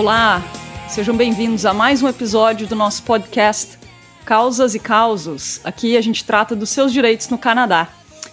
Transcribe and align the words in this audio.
Olá, 0.00 0.42
sejam 0.88 1.14
bem-vindos 1.14 1.66
a 1.66 1.74
mais 1.74 2.02
um 2.02 2.08
episódio 2.08 2.66
do 2.66 2.74
nosso 2.74 3.02
podcast 3.02 3.78
Causas 4.24 4.74
e 4.74 4.78
Causos. 4.78 5.60
Aqui 5.62 5.94
a 5.94 6.00
gente 6.00 6.24
trata 6.24 6.56
dos 6.56 6.70
seus 6.70 6.90
direitos 6.90 7.28
no 7.28 7.36
Canadá. 7.36 7.86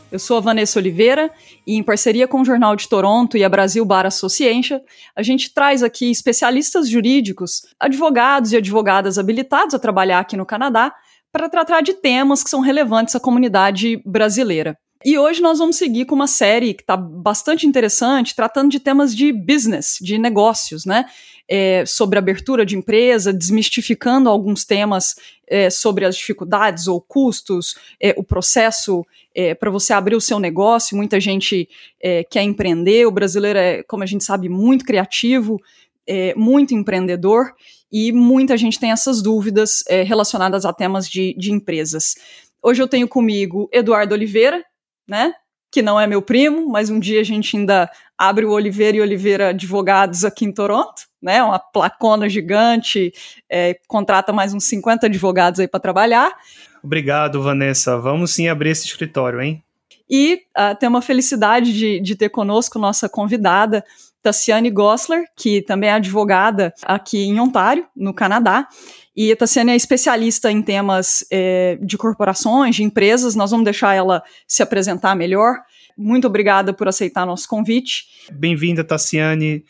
Eu 0.10 0.18
sou 0.18 0.38
a 0.38 0.40
Vanessa 0.40 0.80
Oliveira 0.80 1.30
e, 1.68 1.76
em 1.76 1.84
parceria 1.84 2.26
com 2.26 2.40
o 2.40 2.46
Jornal 2.46 2.74
de 2.78 2.88
Toronto 2.88 3.36
e 3.36 3.44
a 3.44 3.50
Brasil 3.50 3.84
Bar 3.84 4.06
Association, 4.06 4.80
a 5.14 5.22
gente 5.22 5.54
traz 5.54 5.84
aqui 5.84 6.10
especialistas 6.10 6.88
jurídicos, 6.88 7.64
advogados 7.78 8.54
e 8.54 8.58
advogadas 8.58 9.20
habilitados 9.20 9.76
a 9.76 9.80
trabalhar 9.80 10.20
aqui 10.20 10.38
no 10.38 10.46
Canadá 10.46 10.96
para 11.34 11.50
tratar 11.50 11.82
de 11.82 11.96
temas 11.96 12.46
que 12.46 12.50
são 12.50 12.62
relevantes 12.62 13.14
à 13.14 13.20
comunidade 13.20 14.02
brasileira. 14.06 14.78
E 15.06 15.18
hoje 15.18 15.42
nós 15.42 15.60
vamos 15.60 15.76
seguir 15.76 16.06
com 16.06 16.16
uma 16.16 16.28
série 16.28 16.74
que 16.74 16.82
está 16.82 16.98
bastante 16.98 17.68
interessante, 17.68 18.36
tratando 18.36 18.72
de 18.72 18.80
temas 18.80 19.16
de 19.16 19.32
business, 19.32 19.98
de 20.02 20.18
negócios, 20.18 20.86
né? 20.86 21.06
É, 21.48 21.86
sobre 21.86 22.20
abertura 22.20 22.66
de 22.66 22.76
empresa, 22.76 23.32
desmistificando 23.32 24.30
alguns 24.30 24.66
temas 24.66 25.16
é, 25.48 25.70
sobre 25.70 26.06
as 26.06 26.16
dificuldades 26.18 26.88
ou 26.88 27.00
custos, 27.00 27.76
é, 28.02 28.14
o 28.18 28.24
processo 28.24 29.06
é, 29.34 29.56
para 29.56 29.72
você 29.72 29.94
abrir 29.94 30.16
o 30.16 30.22
seu 30.22 30.40
negócio. 30.40 30.98
Muita 30.98 31.20
gente 31.20 31.70
é, 32.02 32.24
quer 32.24 32.44
empreender, 32.44 33.06
o 33.06 33.12
brasileiro 33.12 33.58
é, 33.58 33.84
como 33.84 34.04
a 34.04 34.06
gente 34.06 34.24
sabe, 34.24 34.50
muito 34.50 34.84
criativo, 34.84 35.62
é, 36.06 36.34
muito 36.36 36.74
empreendedor 36.74 37.54
e 37.92 38.12
muita 38.12 38.58
gente 38.58 38.80
tem 38.80 38.92
essas 38.92 39.22
dúvidas 39.22 39.84
relacionadas 40.06 40.66
a 40.66 40.74
temas 40.74 41.08
de, 41.08 41.34
de 41.38 41.54
empresas. 41.54 42.16
Hoje 42.62 42.82
eu 42.82 42.88
tenho 42.88 43.08
comigo 43.08 43.70
Eduardo 43.72 44.14
Oliveira, 44.14 44.62
né? 45.08 45.34
Que 45.72 45.82
não 45.82 46.00
é 46.00 46.08
meu 46.08 46.22
primo, 46.22 46.68
mas 46.70 46.90
um 46.90 47.00
dia 47.00 47.20
a 47.20 47.24
gente 47.24 47.58
ainda 47.58 47.90
abre 48.18 48.46
o 48.46 48.52
Oliveira 48.52 48.98
e 48.98 49.02
Oliveira 49.02 49.50
Advogados 49.50 50.24
aqui 50.24 50.46
em 50.46 50.52
Toronto, 50.52 51.04
né? 51.22 51.44
Uma 51.44 51.60
placona 51.60 52.30
gigante, 52.30 53.14
é, 53.50 53.78
contrata 53.88 54.32
mais 54.32 54.54
uns 54.54 54.64
50 54.66 55.08
advogados 55.08 55.60
aí 55.60 55.68
para 55.68 55.80
trabalhar. 55.80 56.36
Obrigado, 56.84 57.42
Vanessa. 57.42 57.98
Vamos 57.98 58.32
sim 58.32 58.48
abrir 58.48 58.70
esse 58.70 58.86
escritório, 58.86 59.42
hein? 59.42 59.64
E 60.10 60.42
uh, 60.58 60.76
tem 60.80 60.88
uma 60.88 61.02
felicidade 61.02 61.74
de, 61.74 62.00
de 62.00 62.16
ter 62.16 62.30
conosco 62.30 62.80
nossa 62.80 63.10
convidada, 63.10 63.84
Tassiane 64.28 64.70
Gossler, 64.70 65.24
que 65.38 65.62
também 65.62 65.90
é 65.90 65.94
advogada 65.94 66.74
aqui 66.84 67.24
em 67.24 67.40
Ontário, 67.40 67.88
no 67.96 68.14
Canadá. 68.14 68.68
E 69.16 69.32
a 69.32 69.38
Tassiane 69.38 69.72
é 69.72 69.76
especialista 69.76 70.52
em 70.52 70.62
temas 70.62 71.26
é, 71.32 71.78
de 71.82 71.98
corporações, 71.98 72.76
de 72.76 72.84
empresas. 72.84 73.36
Nós 73.36 73.52
vamos 73.52 73.64
deixar 73.64 73.94
ela 73.94 74.22
se 74.46 74.62
apresentar 74.62 75.16
melhor. 75.16 75.56
Muito 75.98 76.28
obrigada 76.28 76.74
por 76.74 76.90
aceitar 76.90 77.26
nosso 77.26 77.48
convite. 77.48 78.04
Bem-vinda, 78.30 78.84
Tassiane. 78.84 79.64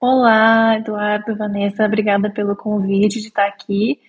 Olá, 0.00 0.76
Eduardo, 0.78 1.36
Vanessa, 1.36 1.84
obrigada 1.84 2.28
pelo 2.28 2.56
convite 2.56 3.20
de 3.20 3.28
estar 3.28 3.46
aqui. 3.46 4.00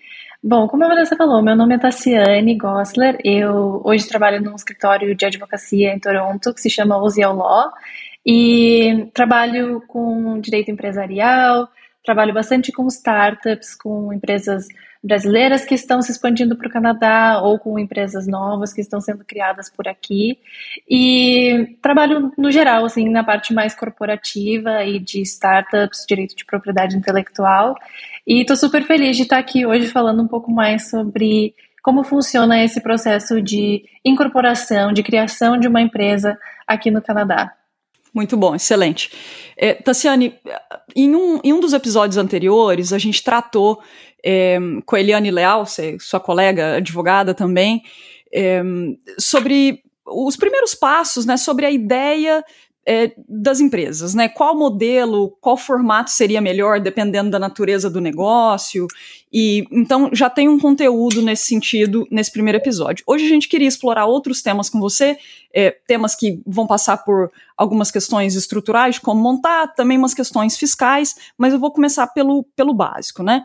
Bom, 0.44 0.68
como 0.68 0.84
a 0.84 0.88
Vanessa 0.88 1.16
falou, 1.16 1.44
meu 1.44 1.56
nome 1.56 1.76
é 1.76 1.78
Tassiane 1.78 2.58
Gossler, 2.58 3.18
eu 3.24 3.80
hoje 3.86 4.08
trabalho 4.08 4.42
num 4.42 4.56
escritório 4.56 5.16
de 5.16 5.24
advocacia 5.24 5.94
em 5.94 6.00
Toronto 6.00 6.52
que 6.52 6.60
se 6.60 6.70
chama 6.70 6.98
Oziel 6.98 7.34
Law 7.34 7.72
e 8.26 9.10
trabalho 9.14 9.82
com 9.88 10.40
direito 10.40 10.72
empresarial, 10.72 11.70
trabalho 12.04 12.34
bastante 12.34 12.72
com 12.72 12.88
startups, 12.88 13.76
com 13.76 14.12
empresas 14.14 14.68
brasileiras 15.04 15.66
que 15.66 15.76
estão 15.76 16.02
se 16.02 16.12
expandindo 16.12 16.56
para 16.56 16.68
o 16.68 16.72
Canadá 16.72 17.42
ou 17.42 17.60
com 17.60 17.78
empresas 17.78 18.26
novas 18.26 18.72
que 18.72 18.80
estão 18.80 19.02
sendo 19.02 19.26
criadas 19.26 19.70
por 19.70 19.88
aqui. 19.88 20.40
E 20.90 21.78
trabalho 21.82 22.32
no 22.38 22.50
geral, 22.50 22.86
assim, 22.86 23.10
na 23.10 23.24
parte 23.24 23.54
mais 23.54 23.76
corporativa 23.76 24.84
e 24.86 25.00
de 25.00 25.22
startups, 25.22 26.06
direito 26.08 26.36
de 26.36 26.46
propriedade 26.46 26.96
intelectual. 26.96 27.76
E 28.26 28.42
estou 28.42 28.56
super 28.56 28.84
feliz 28.84 29.18
de 29.18 29.24
estar 29.24 29.38
aqui 29.38 29.66
hoje 29.66 29.88
falando 29.88 30.24
um 30.24 30.28
pouco 30.28 30.50
mais 30.50 30.90
sobre 30.90 31.54
como 31.82 32.06
funciona 32.06 32.64
esse 32.64 32.80
processo 32.80 33.42
de 33.42 33.84
incorporação, 34.06 34.94
de 34.94 35.04
criação 35.04 35.60
de 35.60 35.68
uma 35.68 35.82
empresa 35.82 36.40
aqui 36.66 36.90
no 36.90 37.02
Canadá. 37.02 37.54
Muito 38.14 38.38
bom, 38.38 38.54
excelente. 38.54 39.12
É, 39.58 39.74
Tassiane, 39.74 40.40
em 40.96 41.16
um, 41.16 41.40
em 41.44 41.52
um 41.52 41.60
dos 41.60 41.74
episódios 41.74 42.18
anteriores, 42.18 42.94
a 42.94 42.98
gente 42.98 43.24
tratou 43.24 43.82
é, 44.24 44.58
com 44.86 44.96
a 44.96 45.00
Eliane 45.00 45.32
Leal, 45.32 45.66
sua 46.00 46.20
colega 46.20 46.76
advogada 46.76 47.34
também, 47.34 47.82
é, 48.32 48.62
sobre 49.18 49.82
os 50.06 50.36
primeiros 50.36 50.76
passos, 50.76 51.26
né, 51.26 51.38
sobre 51.38 51.66
a 51.66 51.72
ideia 51.72 52.44
é, 52.86 53.14
das 53.28 53.62
empresas, 53.62 54.14
né? 54.14 54.28
Qual 54.28 54.58
modelo, 54.58 55.38
qual 55.40 55.56
formato 55.56 56.12
seria 56.12 56.42
melhor 56.42 56.82
dependendo 56.82 57.30
da 57.30 57.40
natureza 57.40 57.90
do 57.90 58.02
negócio. 58.02 58.88
E 59.32 59.66
então 59.72 60.10
já 60.12 60.30
tem 60.30 60.50
um 60.50 60.60
conteúdo 60.60 61.22
nesse 61.22 61.46
sentido 61.46 62.06
nesse 62.12 62.32
primeiro 62.32 62.58
episódio. 62.58 63.04
Hoje 63.08 63.26
a 63.26 63.30
gente 63.30 63.48
queria 63.48 63.68
explorar 63.68 64.06
outros 64.06 64.42
temas 64.42 64.70
com 64.70 64.80
você, 64.80 65.18
é, 65.54 65.72
temas 65.88 66.14
que 66.14 66.42
vão 66.46 66.68
passar 66.68 66.98
por 66.98 67.32
algumas 67.58 67.90
questões 67.90 68.36
estruturais, 68.36 69.00
como 69.00 69.22
montar, 69.22 69.68
também 69.68 69.98
umas 69.98 70.14
questões 70.14 70.58
fiscais, 70.58 71.16
mas 71.38 71.54
eu 71.54 71.60
vou 71.60 71.72
começar 71.72 72.08
pelo, 72.08 72.44
pelo 72.56 72.74
básico, 72.74 73.24
né? 73.24 73.44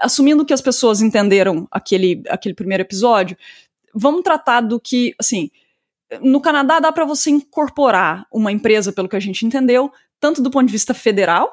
Assumindo 0.00 0.44
que 0.44 0.52
as 0.52 0.60
pessoas 0.60 1.00
entenderam 1.02 1.68
aquele, 1.70 2.22
aquele 2.28 2.54
primeiro 2.54 2.82
episódio, 2.82 3.36
vamos 3.94 4.22
tratar 4.22 4.62
do 4.62 4.80
que, 4.80 5.14
assim, 5.18 5.50
no 6.20 6.40
Canadá 6.40 6.80
dá 6.80 6.92
para 6.92 7.04
você 7.04 7.30
incorporar 7.30 8.26
uma 8.32 8.52
empresa, 8.52 8.92
pelo 8.92 9.08
que 9.08 9.16
a 9.16 9.20
gente 9.20 9.46
entendeu, 9.46 9.90
tanto 10.20 10.42
do 10.42 10.50
ponto 10.50 10.66
de 10.66 10.72
vista 10.72 10.94
federal 10.94 11.50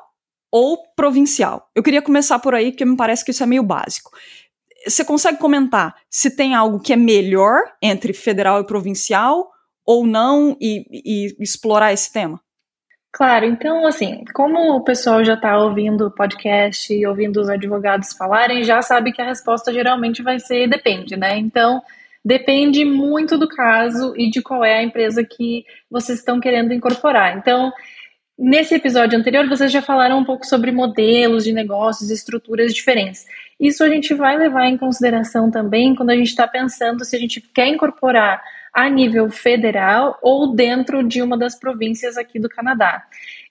ou 0.52 0.78
provincial. 0.96 1.70
Eu 1.76 1.84
queria 1.84 2.02
começar 2.02 2.40
por 2.40 2.56
aí, 2.56 2.72
porque 2.72 2.86
me 2.86 2.98
parece 2.98 3.24
que 3.24 3.32
isso 3.32 3.44
é 3.44 3.46
meio 3.46 3.64
básico. 3.64 4.12
Você 4.88 5.04
consegue 5.04 5.38
comentar 5.38 5.96
se 6.10 6.36
tem 6.36 6.56
algo 6.56 6.80
que 6.80 6.94
é 6.94 6.96
melhor 6.96 7.62
entre 7.82 8.14
federal 8.14 8.60
e 8.60 8.66
provincial 8.66 9.50
ou 9.86 10.06
não 10.06 10.56
e, 10.60 10.86
e 10.92 11.44
explorar 11.44 11.92
esse 11.94 12.12
tema? 12.12 12.40
Claro, 13.12 13.46
então, 13.46 13.88
assim, 13.88 14.24
como 14.36 14.76
o 14.76 14.84
pessoal 14.84 15.24
já 15.24 15.34
está 15.34 15.58
ouvindo 15.58 16.06
o 16.06 16.12
podcast 16.12 16.94
e 16.94 17.06
ouvindo 17.08 17.42
os 17.42 17.50
advogados 17.50 18.14
falarem, 18.14 18.64
já 18.64 18.82
sabe 18.84 19.12
que 19.12 19.22
a 19.22 19.26
resposta 19.26 19.74
geralmente 19.74 20.22
vai 20.22 20.40
ser 20.40 20.70
depende, 20.70 21.18
né? 21.18 21.36
Então, 21.38 21.82
Depende 22.24 22.84
muito 22.84 23.38
do 23.38 23.48
caso 23.48 24.14
e 24.18 24.30
de 24.30 24.42
qual 24.42 24.64
é 24.64 24.80
a 24.80 24.84
empresa 24.84 25.24
que 25.24 25.66
vocês 25.90 26.20
estão 26.20 26.40
querendo 26.40 26.74
incorporar. 26.74 27.38
Então, 27.38 27.72
nesse 28.38 28.76
episódio 28.76 29.18
anterior, 29.18 29.48
vocês 29.48 29.72
já 29.72 29.82
falaram 29.82 30.20
um 30.20 30.26
pouco 30.26 30.46
sobre 30.46 30.72
modelos 30.72 31.46
de 31.46 31.54
negócios, 31.54 32.10
estruturas 32.10 32.74
diferentes. 32.74 33.26
Isso 33.60 33.84
a 33.84 33.90
gente 33.90 34.14
vai 34.14 34.38
levar 34.38 34.68
em 34.68 34.78
consideração 34.78 35.50
também 35.50 35.96
quando 35.96 36.10
a 36.10 36.16
gente 36.16 36.28
está 36.28 36.48
pensando 36.48 37.04
se 37.04 37.16
a 37.16 37.20
gente 37.20 37.42
quer 37.42 37.68
incorporar 37.68 38.42
a 38.74 38.90
nível 38.90 39.30
federal 39.30 40.18
ou 40.22 40.54
dentro 40.54 41.04
de 41.04 41.22
uma 41.22 41.38
das 41.38 41.58
províncias 41.58 42.18
aqui 42.18 42.40
do 42.40 42.50
Canadá. 42.50 43.04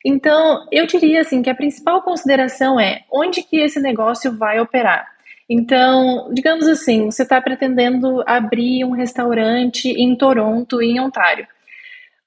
Então, 0.05 0.67
eu 0.71 0.87
diria 0.87 1.23
assim 1.23 1.43
que 1.43 1.51
a 1.51 1.55
principal 1.55 2.03
consideração 2.03 2.79
é 2.79 3.03
onde 3.11 3.43
que 3.43 3.57
esse 3.57 3.81
negócio 3.81 4.37
vai 4.37 4.61
operar. 4.61 5.18
Então, 5.49 6.31
digamos 6.33 6.69
assim, 6.69 7.11
você 7.11 7.23
está 7.23 7.41
pretendendo 7.41 8.23
abrir 8.27 8.85
um 8.85 8.91
restaurante 8.91 9.89
em 9.89 10.15
Toronto 10.15 10.83
em 10.83 11.01
Ontário. 11.01 11.47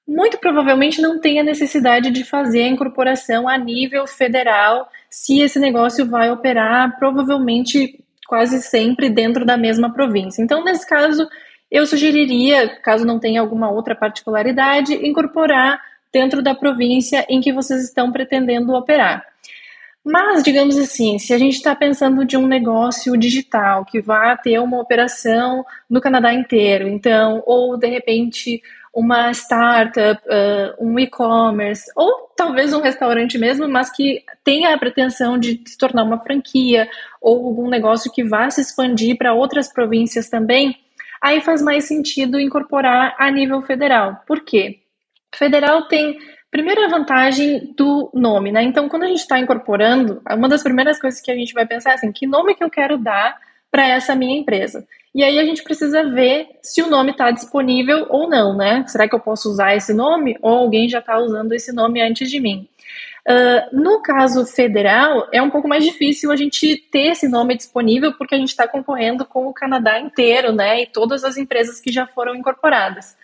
Muito 0.06 0.38
provavelmente 0.38 1.00
não 1.00 1.20
tem 1.20 1.38
a 1.38 1.44
necessidade 1.44 2.10
de 2.10 2.24
fazer 2.24 2.64
a 2.64 2.68
incorporação 2.68 3.48
a 3.48 3.56
nível 3.56 4.06
federal 4.06 4.88
se 5.08 5.40
esse 5.40 5.60
negócio 5.60 6.04
vai 6.04 6.30
operar 6.30 6.98
provavelmente 6.98 8.02
quase 8.26 8.60
sempre 8.60 9.08
dentro 9.08 9.44
da 9.44 9.56
mesma 9.56 9.92
província. 9.92 10.42
Então, 10.42 10.64
nesse 10.64 10.86
caso, 10.86 11.28
eu 11.70 11.86
sugeriria, 11.86 12.76
caso 12.80 13.06
não 13.06 13.20
tenha 13.20 13.40
alguma 13.40 13.70
outra 13.70 13.94
particularidade, 13.94 14.94
incorporar 15.06 15.80
dentro 16.12 16.42
da 16.42 16.54
província 16.54 17.24
em 17.28 17.40
que 17.40 17.52
vocês 17.52 17.84
estão 17.84 18.10
pretendendo 18.10 18.74
operar. 18.74 19.24
Mas, 20.04 20.42
digamos 20.42 20.76
assim, 20.78 21.18
se 21.18 21.32
a 21.32 21.38
gente 21.38 21.54
está 21.54 21.76
pensando 21.76 22.24
de 22.24 22.36
um 22.36 22.46
negócio 22.46 23.16
digital 23.16 23.84
que 23.84 24.00
vai 24.00 24.36
ter 24.38 24.58
uma 24.58 24.80
operação 24.80 25.64
no 25.88 26.00
Canadá 26.00 26.34
inteiro, 26.34 26.88
então, 26.88 27.42
ou 27.46 27.76
de 27.76 27.86
repente 27.86 28.60
uma 28.92 29.30
startup, 29.30 30.22
uh, 30.26 30.84
um 30.84 30.98
e-commerce, 30.98 31.90
ou 31.96 32.30
talvez 32.36 32.74
um 32.74 32.82
restaurante 32.82 33.38
mesmo, 33.38 33.66
mas 33.66 33.90
que 33.90 34.22
tenha 34.44 34.74
a 34.74 34.78
pretensão 34.78 35.38
de 35.38 35.62
se 35.66 35.78
tornar 35.78 36.02
uma 36.02 36.20
franquia, 36.20 36.88
ou 37.20 37.46
algum 37.46 37.70
negócio 37.70 38.12
que 38.12 38.22
vá 38.22 38.50
se 38.50 38.60
expandir 38.60 39.16
para 39.16 39.32
outras 39.32 39.72
províncias 39.72 40.28
também, 40.28 40.76
aí 41.22 41.40
faz 41.40 41.62
mais 41.62 41.84
sentido 41.84 42.38
incorporar 42.38 43.14
a 43.18 43.30
nível 43.30 43.62
federal. 43.62 44.20
Por 44.26 44.40
quê? 44.44 44.80
Federal 45.34 45.88
tem 45.88 46.18
Primeira 46.52 46.86
vantagem 46.86 47.72
do 47.74 48.10
nome, 48.12 48.52
né? 48.52 48.62
Então, 48.62 48.86
quando 48.86 49.04
a 49.04 49.06
gente 49.06 49.20
está 49.20 49.38
incorporando, 49.38 50.20
uma 50.30 50.50
das 50.50 50.62
primeiras 50.62 51.00
coisas 51.00 51.18
que 51.18 51.30
a 51.30 51.34
gente 51.34 51.54
vai 51.54 51.66
pensar 51.66 51.92
é 51.92 51.94
assim: 51.94 52.12
que 52.12 52.26
nome 52.26 52.54
que 52.54 52.62
eu 52.62 52.68
quero 52.68 52.98
dar 52.98 53.38
para 53.70 53.88
essa 53.88 54.14
minha 54.14 54.38
empresa? 54.38 54.86
E 55.14 55.24
aí 55.24 55.38
a 55.38 55.46
gente 55.46 55.62
precisa 55.62 56.04
ver 56.04 56.48
se 56.62 56.82
o 56.82 56.90
nome 56.90 57.12
está 57.12 57.30
disponível 57.30 58.06
ou 58.10 58.28
não, 58.28 58.54
né? 58.54 58.84
Será 58.86 59.08
que 59.08 59.14
eu 59.14 59.20
posso 59.20 59.48
usar 59.48 59.74
esse 59.74 59.94
nome 59.94 60.36
ou 60.42 60.58
alguém 60.58 60.90
já 60.90 60.98
está 60.98 61.18
usando 61.18 61.54
esse 61.54 61.72
nome 61.72 62.02
antes 62.02 62.30
de 62.30 62.38
mim? 62.38 62.68
Uh, 63.26 63.74
no 63.74 64.02
caso 64.02 64.44
federal, 64.44 65.28
é 65.32 65.40
um 65.40 65.48
pouco 65.48 65.66
mais 65.66 65.82
difícil 65.82 66.30
a 66.30 66.36
gente 66.36 66.76
ter 66.76 67.12
esse 67.12 67.28
nome 67.28 67.56
disponível 67.56 68.12
porque 68.12 68.34
a 68.34 68.38
gente 68.38 68.50
está 68.50 68.68
concorrendo 68.68 69.24
com 69.24 69.46
o 69.46 69.54
Canadá 69.54 69.98
inteiro, 69.98 70.52
né? 70.52 70.82
E 70.82 70.86
todas 70.86 71.24
as 71.24 71.38
empresas 71.38 71.80
que 71.80 71.90
já 71.90 72.06
foram 72.06 72.34
incorporadas. 72.34 73.16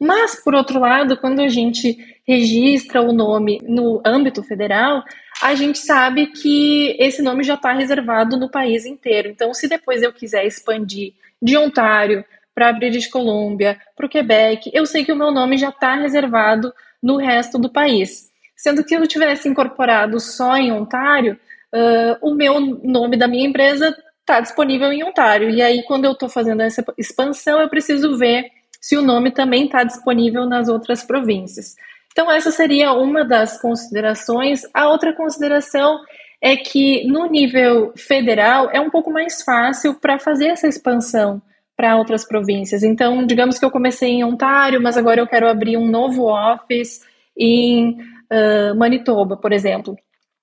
Mas, 0.00 0.42
por 0.42 0.54
outro 0.54 0.80
lado, 0.80 1.16
quando 1.16 1.40
a 1.40 1.48
gente 1.48 1.96
registra 2.26 3.00
o 3.00 3.12
nome 3.12 3.60
no 3.62 4.02
âmbito 4.04 4.42
federal, 4.42 5.04
a 5.42 5.54
gente 5.54 5.78
sabe 5.78 6.26
que 6.26 6.96
esse 6.98 7.22
nome 7.22 7.44
já 7.44 7.54
está 7.54 7.72
reservado 7.72 8.36
no 8.36 8.50
país 8.50 8.84
inteiro. 8.84 9.28
Então, 9.28 9.54
se 9.54 9.68
depois 9.68 10.02
eu 10.02 10.12
quiser 10.12 10.46
expandir 10.46 11.14
de 11.40 11.56
Ontário 11.56 12.24
para 12.54 12.72
British 12.72 13.08
Columbia, 13.08 13.78
para 13.96 14.06
o 14.06 14.08
Quebec, 14.08 14.70
eu 14.72 14.86
sei 14.86 15.04
que 15.04 15.12
o 15.12 15.16
meu 15.16 15.30
nome 15.30 15.56
já 15.58 15.68
está 15.68 15.94
reservado 15.94 16.72
no 17.02 17.16
resto 17.16 17.58
do 17.58 17.70
país. 17.70 18.30
Sendo 18.56 18.84
que 18.84 18.94
eu 18.94 19.06
tivesse 19.06 19.48
incorporado 19.48 20.18
só 20.20 20.56
em 20.56 20.72
Ontário, 20.72 21.38
uh, 21.74 22.16
o 22.22 22.34
meu 22.34 22.60
nome 22.60 23.16
da 23.16 23.28
minha 23.28 23.46
empresa 23.46 23.94
está 24.20 24.40
disponível 24.40 24.90
em 24.92 25.04
Ontário. 25.04 25.50
E 25.50 25.60
aí, 25.60 25.82
quando 25.82 26.06
eu 26.06 26.12
estou 26.12 26.28
fazendo 26.28 26.62
essa 26.62 26.82
expansão, 26.96 27.60
eu 27.60 27.68
preciso 27.68 28.16
ver 28.16 28.50
se 28.84 28.98
o 28.98 29.02
nome 29.02 29.30
também 29.30 29.64
está 29.64 29.82
disponível 29.82 30.44
nas 30.44 30.68
outras 30.68 31.02
províncias. 31.02 31.74
Então, 32.12 32.30
essa 32.30 32.50
seria 32.50 32.92
uma 32.92 33.24
das 33.24 33.58
considerações. 33.58 34.60
A 34.74 34.90
outra 34.90 35.14
consideração 35.14 36.00
é 36.38 36.54
que 36.54 37.02
no 37.06 37.24
nível 37.24 37.94
federal 37.96 38.68
é 38.70 38.78
um 38.78 38.90
pouco 38.90 39.10
mais 39.10 39.40
fácil 39.40 39.94
para 39.94 40.18
fazer 40.18 40.48
essa 40.48 40.68
expansão 40.68 41.40
para 41.74 41.96
outras 41.96 42.26
províncias. 42.26 42.82
Então, 42.82 43.24
digamos 43.26 43.58
que 43.58 43.64
eu 43.64 43.70
comecei 43.70 44.10
em 44.10 44.22
Ontário, 44.22 44.82
mas 44.82 44.98
agora 44.98 45.18
eu 45.18 45.26
quero 45.26 45.48
abrir 45.48 45.78
um 45.78 45.88
novo 45.88 46.24
office 46.26 47.00
em 47.34 47.92
uh, 48.30 48.74
Manitoba, 48.76 49.34
por 49.34 49.50
exemplo. 49.50 49.96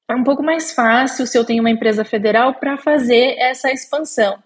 É 0.10 0.16
um 0.16 0.24
pouco 0.24 0.42
mais 0.42 0.74
fácil 0.74 1.28
se 1.28 1.38
eu 1.38 1.46
tenho 1.46 1.62
uma 1.62 1.70
empresa 1.70 2.04
federal 2.04 2.56
para 2.56 2.76
fazer 2.76 3.36
essa 3.38 3.72
expansão. 3.72 4.40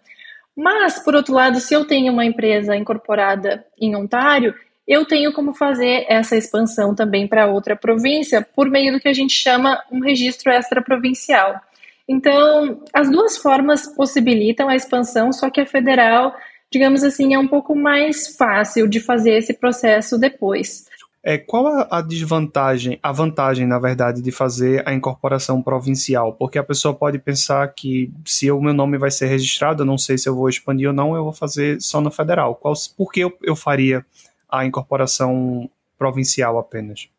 Mas, 0.55 0.99
por 0.99 1.15
outro 1.15 1.33
lado, 1.33 1.59
se 1.59 1.73
eu 1.73 1.85
tenho 1.85 2.13
uma 2.13 2.25
empresa 2.25 2.75
incorporada 2.75 3.65
em 3.79 3.95
Ontário, 3.95 4.55
eu 4.87 5.05
tenho 5.05 5.33
como 5.33 5.53
fazer 5.53 6.05
essa 6.07 6.37
expansão 6.37 6.93
também 6.93 7.27
para 7.27 7.47
outra 7.47 7.75
província 7.75 8.41
por 8.55 8.69
meio 8.69 8.93
do 8.93 8.99
que 8.99 9.07
a 9.07 9.13
gente 9.13 9.33
chama 9.33 9.83
um 9.91 9.99
registro 9.99 10.51
extraprovincial. 10.51 11.59
Então, 12.07 12.83
as 12.93 13.09
duas 13.09 13.37
formas 13.37 13.87
possibilitam 13.95 14.69
a 14.69 14.75
expansão, 14.75 15.33
só 15.33 15.49
que 15.49 15.59
a 15.59 15.65
federal, 15.65 16.35
digamos 16.71 17.03
assim, 17.03 17.33
é 17.33 17.39
um 17.39 17.47
pouco 17.47 17.75
mais 17.75 18.37
fácil 18.37 18.87
de 18.87 18.99
fazer 18.99 19.37
esse 19.37 19.55
processo 19.55 20.17
depois. 20.17 20.85
É, 21.27 21.39
qual 21.39 21.65
a, 21.65 21.87
a, 21.89 22.01
desvantagem, 22.01 22.99
a 23.01 23.11
vantagem, 23.11 23.65
na 23.65 23.79
verdade, 23.79 24.21
de 24.21 24.31
fazer 24.31 24.87
a 24.87 24.93
incorporação 24.93 25.59
provincial? 25.59 26.33
Porque 26.33 26.59
a 26.59 26.63
pessoa 26.63 26.93
pode 26.93 27.17
pensar 27.17 27.67
que 27.73 28.11
se 28.23 28.51
o 28.51 28.61
meu 28.61 28.75
nome 28.75 28.95
vai 28.99 29.09
ser 29.09 29.25
registrado, 29.25 29.81
eu 29.81 29.87
não 29.87 29.97
sei 29.97 30.19
se 30.19 30.29
eu 30.29 30.35
vou 30.35 30.47
expandir 30.47 30.87
ou 30.87 30.93
não, 30.93 31.15
eu 31.15 31.23
vou 31.23 31.33
fazer 31.33 31.81
só 31.81 31.99
no 31.99 32.11
federal. 32.11 32.53
Qual, 32.53 32.75
por 32.95 33.11
que 33.11 33.21
eu, 33.21 33.35
eu 33.41 33.55
faria 33.55 34.05
a 34.47 34.67
incorporação 34.67 35.67
provincial 35.97 36.59
apenas? 36.59 37.09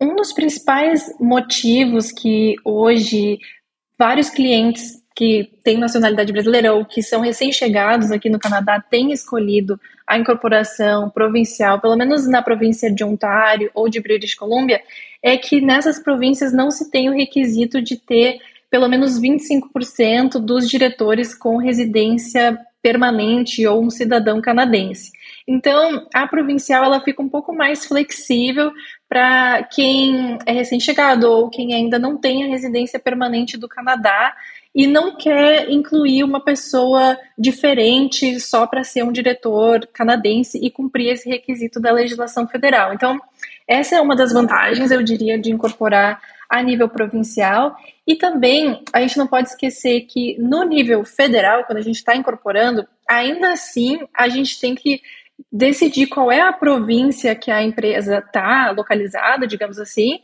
Um 0.00 0.16
dos 0.16 0.32
principais 0.32 1.14
motivos 1.20 2.10
que 2.10 2.56
hoje 2.64 3.38
vários 3.98 4.30
clientes 4.30 4.99
que 5.20 5.52
têm 5.62 5.76
nacionalidade 5.76 6.32
brasileira 6.32 6.72
ou 6.72 6.82
que 6.82 7.02
são 7.02 7.20
recém-chegados 7.20 8.10
aqui 8.10 8.30
no 8.30 8.38
Canadá 8.38 8.80
têm 8.80 9.12
escolhido 9.12 9.78
a 10.06 10.16
incorporação 10.16 11.10
provincial, 11.10 11.78
pelo 11.78 11.94
menos 11.94 12.26
na 12.26 12.40
província 12.40 12.90
de 12.90 13.04
Ontário 13.04 13.70
ou 13.74 13.86
de 13.86 14.00
British 14.00 14.34
Columbia, 14.34 14.80
é 15.22 15.36
que 15.36 15.60
nessas 15.60 15.98
províncias 16.02 16.54
não 16.54 16.70
se 16.70 16.90
tem 16.90 17.10
o 17.10 17.12
requisito 17.12 17.82
de 17.82 17.98
ter 17.98 18.38
pelo 18.70 18.88
menos 18.88 19.20
25% 19.20 20.38
dos 20.38 20.66
diretores 20.66 21.34
com 21.34 21.58
residência 21.58 22.58
permanente 22.80 23.66
ou 23.66 23.84
um 23.84 23.90
cidadão 23.90 24.40
canadense. 24.40 25.12
Então, 25.46 26.06
a 26.14 26.26
provincial 26.26 26.82
ela 26.82 27.00
fica 27.02 27.20
um 27.20 27.28
pouco 27.28 27.54
mais 27.54 27.84
flexível 27.84 28.72
para 29.06 29.64
quem 29.64 30.38
é 30.46 30.52
recém-chegado 30.52 31.30
ou 31.30 31.50
quem 31.50 31.74
ainda 31.74 31.98
não 31.98 32.16
tem 32.16 32.42
a 32.42 32.46
residência 32.46 32.98
permanente 32.98 33.58
do 33.58 33.68
Canadá 33.68 34.34
e 34.74 34.86
não 34.86 35.16
quer 35.16 35.68
incluir 35.70 36.22
uma 36.22 36.40
pessoa 36.40 37.18
diferente 37.36 38.38
só 38.38 38.66
para 38.66 38.84
ser 38.84 39.02
um 39.02 39.12
diretor 39.12 39.88
canadense 39.92 40.58
e 40.62 40.70
cumprir 40.70 41.08
esse 41.12 41.28
requisito 41.28 41.80
da 41.80 41.90
legislação 41.90 42.46
federal. 42.46 42.94
Então, 42.94 43.18
essa 43.66 43.96
é 43.96 44.00
uma 44.00 44.14
das 44.14 44.32
vantagens, 44.32 44.90
eu 44.90 45.02
diria, 45.02 45.38
de 45.38 45.50
incorporar 45.50 46.20
a 46.48 46.62
nível 46.62 46.88
provincial. 46.88 47.76
E 48.06 48.16
também 48.16 48.82
a 48.92 49.00
gente 49.00 49.16
não 49.18 49.26
pode 49.26 49.48
esquecer 49.48 50.02
que 50.02 50.36
no 50.38 50.64
nível 50.64 51.04
federal, 51.04 51.64
quando 51.64 51.78
a 51.78 51.82
gente 51.82 51.96
está 51.96 52.14
incorporando, 52.14 52.86
ainda 53.08 53.52
assim 53.52 54.00
a 54.14 54.28
gente 54.28 54.60
tem 54.60 54.74
que 54.74 55.00
decidir 55.50 56.06
qual 56.06 56.30
é 56.30 56.40
a 56.40 56.52
província 56.52 57.34
que 57.34 57.50
a 57.50 57.62
empresa 57.62 58.18
está 58.18 58.70
localizada, 58.72 59.46
digamos 59.46 59.78
assim, 59.78 60.20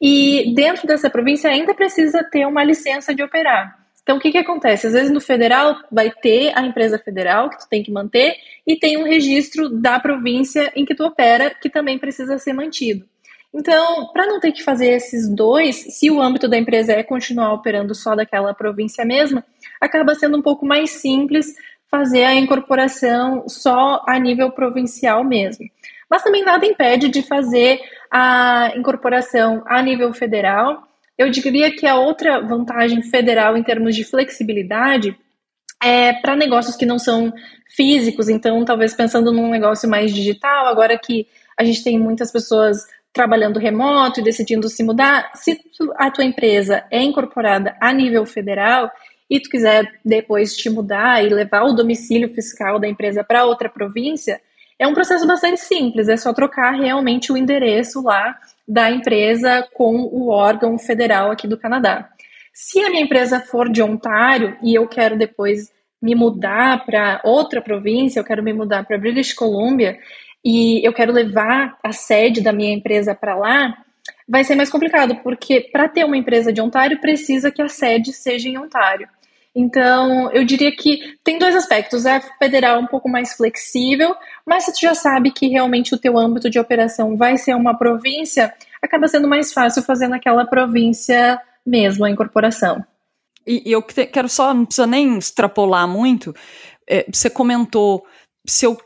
e 0.00 0.54
dentro 0.54 0.86
dessa 0.86 1.10
província 1.10 1.50
ainda 1.50 1.74
precisa 1.74 2.22
ter 2.22 2.46
uma 2.46 2.62
licença 2.62 3.14
de 3.14 3.22
operar. 3.22 3.79
Então, 4.10 4.18
o 4.18 4.20
que, 4.20 4.32
que 4.32 4.38
acontece? 4.38 4.88
Às 4.88 4.92
vezes 4.92 5.12
no 5.12 5.20
federal 5.20 5.76
vai 5.88 6.10
ter 6.10 6.52
a 6.58 6.66
empresa 6.66 6.98
federal 6.98 7.48
que 7.48 7.60
tu 7.60 7.68
tem 7.68 7.80
que 7.80 7.92
manter 7.92 8.34
e 8.66 8.74
tem 8.74 8.96
um 8.96 9.04
registro 9.04 9.68
da 9.68 10.00
província 10.00 10.72
em 10.74 10.84
que 10.84 10.96
tu 10.96 11.04
opera 11.04 11.48
que 11.48 11.70
também 11.70 11.96
precisa 11.96 12.36
ser 12.36 12.52
mantido. 12.52 13.06
Então, 13.54 14.08
para 14.12 14.26
não 14.26 14.40
ter 14.40 14.50
que 14.50 14.64
fazer 14.64 14.88
esses 14.88 15.28
dois, 15.28 15.76
se 15.76 16.10
o 16.10 16.20
âmbito 16.20 16.48
da 16.48 16.58
empresa 16.58 16.92
é 16.92 17.04
continuar 17.04 17.52
operando 17.52 17.94
só 17.94 18.16
daquela 18.16 18.52
província 18.52 19.04
mesma, 19.04 19.44
acaba 19.80 20.16
sendo 20.16 20.36
um 20.36 20.42
pouco 20.42 20.66
mais 20.66 20.90
simples 20.90 21.54
fazer 21.88 22.24
a 22.24 22.34
incorporação 22.34 23.48
só 23.48 24.02
a 24.08 24.18
nível 24.18 24.50
provincial 24.50 25.22
mesmo. 25.22 25.70
Mas 26.10 26.24
também 26.24 26.44
nada 26.44 26.66
impede 26.66 27.08
de 27.08 27.22
fazer 27.22 27.78
a 28.10 28.72
incorporação 28.74 29.62
a 29.66 29.80
nível 29.80 30.12
federal 30.12 30.89
eu 31.20 31.28
diria 31.28 31.70
que 31.70 31.86
a 31.86 31.96
outra 31.96 32.40
vantagem 32.40 33.02
federal 33.02 33.54
em 33.54 33.62
termos 33.62 33.94
de 33.94 34.04
flexibilidade 34.04 35.14
é 35.82 36.14
para 36.14 36.34
negócios 36.34 36.76
que 36.76 36.86
não 36.86 36.98
são 36.98 37.30
físicos, 37.76 38.30
então 38.30 38.64
talvez 38.64 38.94
pensando 38.94 39.30
num 39.30 39.50
negócio 39.50 39.86
mais 39.86 40.14
digital, 40.14 40.66
agora 40.66 40.98
que 40.98 41.26
a 41.58 41.62
gente 41.62 41.84
tem 41.84 41.98
muitas 41.98 42.32
pessoas 42.32 42.78
trabalhando 43.12 43.58
remoto 43.58 44.20
e 44.20 44.24
decidindo 44.24 44.66
se 44.70 44.82
mudar, 44.82 45.30
se 45.34 45.60
a 45.98 46.10
tua 46.10 46.24
empresa 46.24 46.84
é 46.90 47.02
incorporada 47.02 47.76
a 47.82 47.92
nível 47.92 48.24
federal 48.24 48.90
e 49.28 49.38
tu 49.38 49.50
quiser 49.50 50.00
depois 50.02 50.56
te 50.56 50.70
mudar 50.70 51.22
e 51.22 51.28
levar 51.28 51.64
o 51.64 51.74
domicílio 51.74 52.32
fiscal 52.32 52.78
da 52.78 52.88
empresa 52.88 53.22
para 53.22 53.44
outra 53.44 53.68
província, 53.68 54.40
é 54.80 54.86
um 54.86 54.94
processo 54.94 55.26
bastante 55.26 55.60
simples, 55.60 56.08
é 56.08 56.16
só 56.16 56.32
trocar 56.32 56.70
realmente 56.70 57.30
o 57.30 57.36
endereço 57.36 58.02
lá 58.02 58.38
da 58.66 58.90
empresa 58.90 59.68
com 59.74 59.94
o 60.10 60.30
órgão 60.30 60.78
federal 60.78 61.30
aqui 61.30 61.46
do 61.46 61.58
Canadá. 61.58 62.08
Se 62.50 62.80
a 62.80 62.88
minha 62.88 63.02
empresa 63.02 63.40
for 63.40 63.68
de 63.68 63.82
Ontário 63.82 64.56
e 64.62 64.74
eu 64.74 64.88
quero 64.88 65.18
depois 65.18 65.70
me 66.00 66.14
mudar 66.14 66.86
para 66.86 67.20
outra 67.22 67.60
província, 67.60 68.20
eu 68.20 68.24
quero 68.24 68.42
me 68.42 68.54
mudar 68.54 68.86
para 68.86 68.96
British 68.96 69.34
Columbia 69.34 69.98
e 70.42 70.80
eu 70.82 70.94
quero 70.94 71.12
levar 71.12 71.76
a 71.84 71.92
sede 71.92 72.40
da 72.40 72.50
minha 72.50 72.72
empresa 72.72 73.14
para 73.14 73.36
lá, 73.36 73.76
vai 74.26 74.44
ser 74.44 74.54
mais 74.54 74.70
complicado, 74.70 75.16
porque 75.16 75.60
para 75.60 75.88
ter 75.88 76.06
uma 76.06 76.16
empresa 76.16 76.50
de 76.50 76.62
Ontário 76.62 76.98
precisa 77.02 77.50
que 77.50 77.60
a 77.60 77.68
sede 77.68 78.14
seja 78.14 78.48
em 78.48 78.56
Ontário. 78.56 79.06
Então, 79.54 80.30
eu 80.32 80.44
diria 80.44 80.70
que 80.74 81.16
tem 81.24 81.38
dois 81.38 81.56
aspectos. 81.56 82.06
A 82.06 82.20
federal 82.20 82.80
um 82.80 82.86
pouco 82.86 83.08
mais 83.08 83.34
flexível, 83.34 84.14
mas 84.46 84.64
se 84.64 84.72
tu 84.72 84.80
já 84.80 84.94
sabe 84.94 85.32
que 85.32 85.48
realmente 85.48 85.94
o 85.94 85.98
teu 85.98 86.16
âmbito 86.16 86.48
de 86.48 86.58
operação 86.58 87.16
vai 87.16 87.36
ser 87.36 87.54
uma 87.54 87.76
província, 87.76 88.54
acaba 88.80 89.08
sendo 89.08 89.28
mais 89.28 89.52
fácil 89.52 89.82
fazer 89.82 90.08
naquela 90.08 90.46
província 90.46 91.40
mesmo 91.66 92.04
a 92.04 92.10
incorporação. 92.10 92.84
E, 93.46 93.68
e 93.68 93.72
eu 93.72 93.82
quero 93.82 94.28
só, 94.28 94.54
não 94.54 94.64
precisa 94.64 94.86
nem 94.86 95.18
extrapolar 95.18 95.88
muito, 95.88 96.34
é, 96.88 97.06
você 97.10 97.30
comentou, 97.30 98.04
se 98.46 98.66
eu 98.66 98.78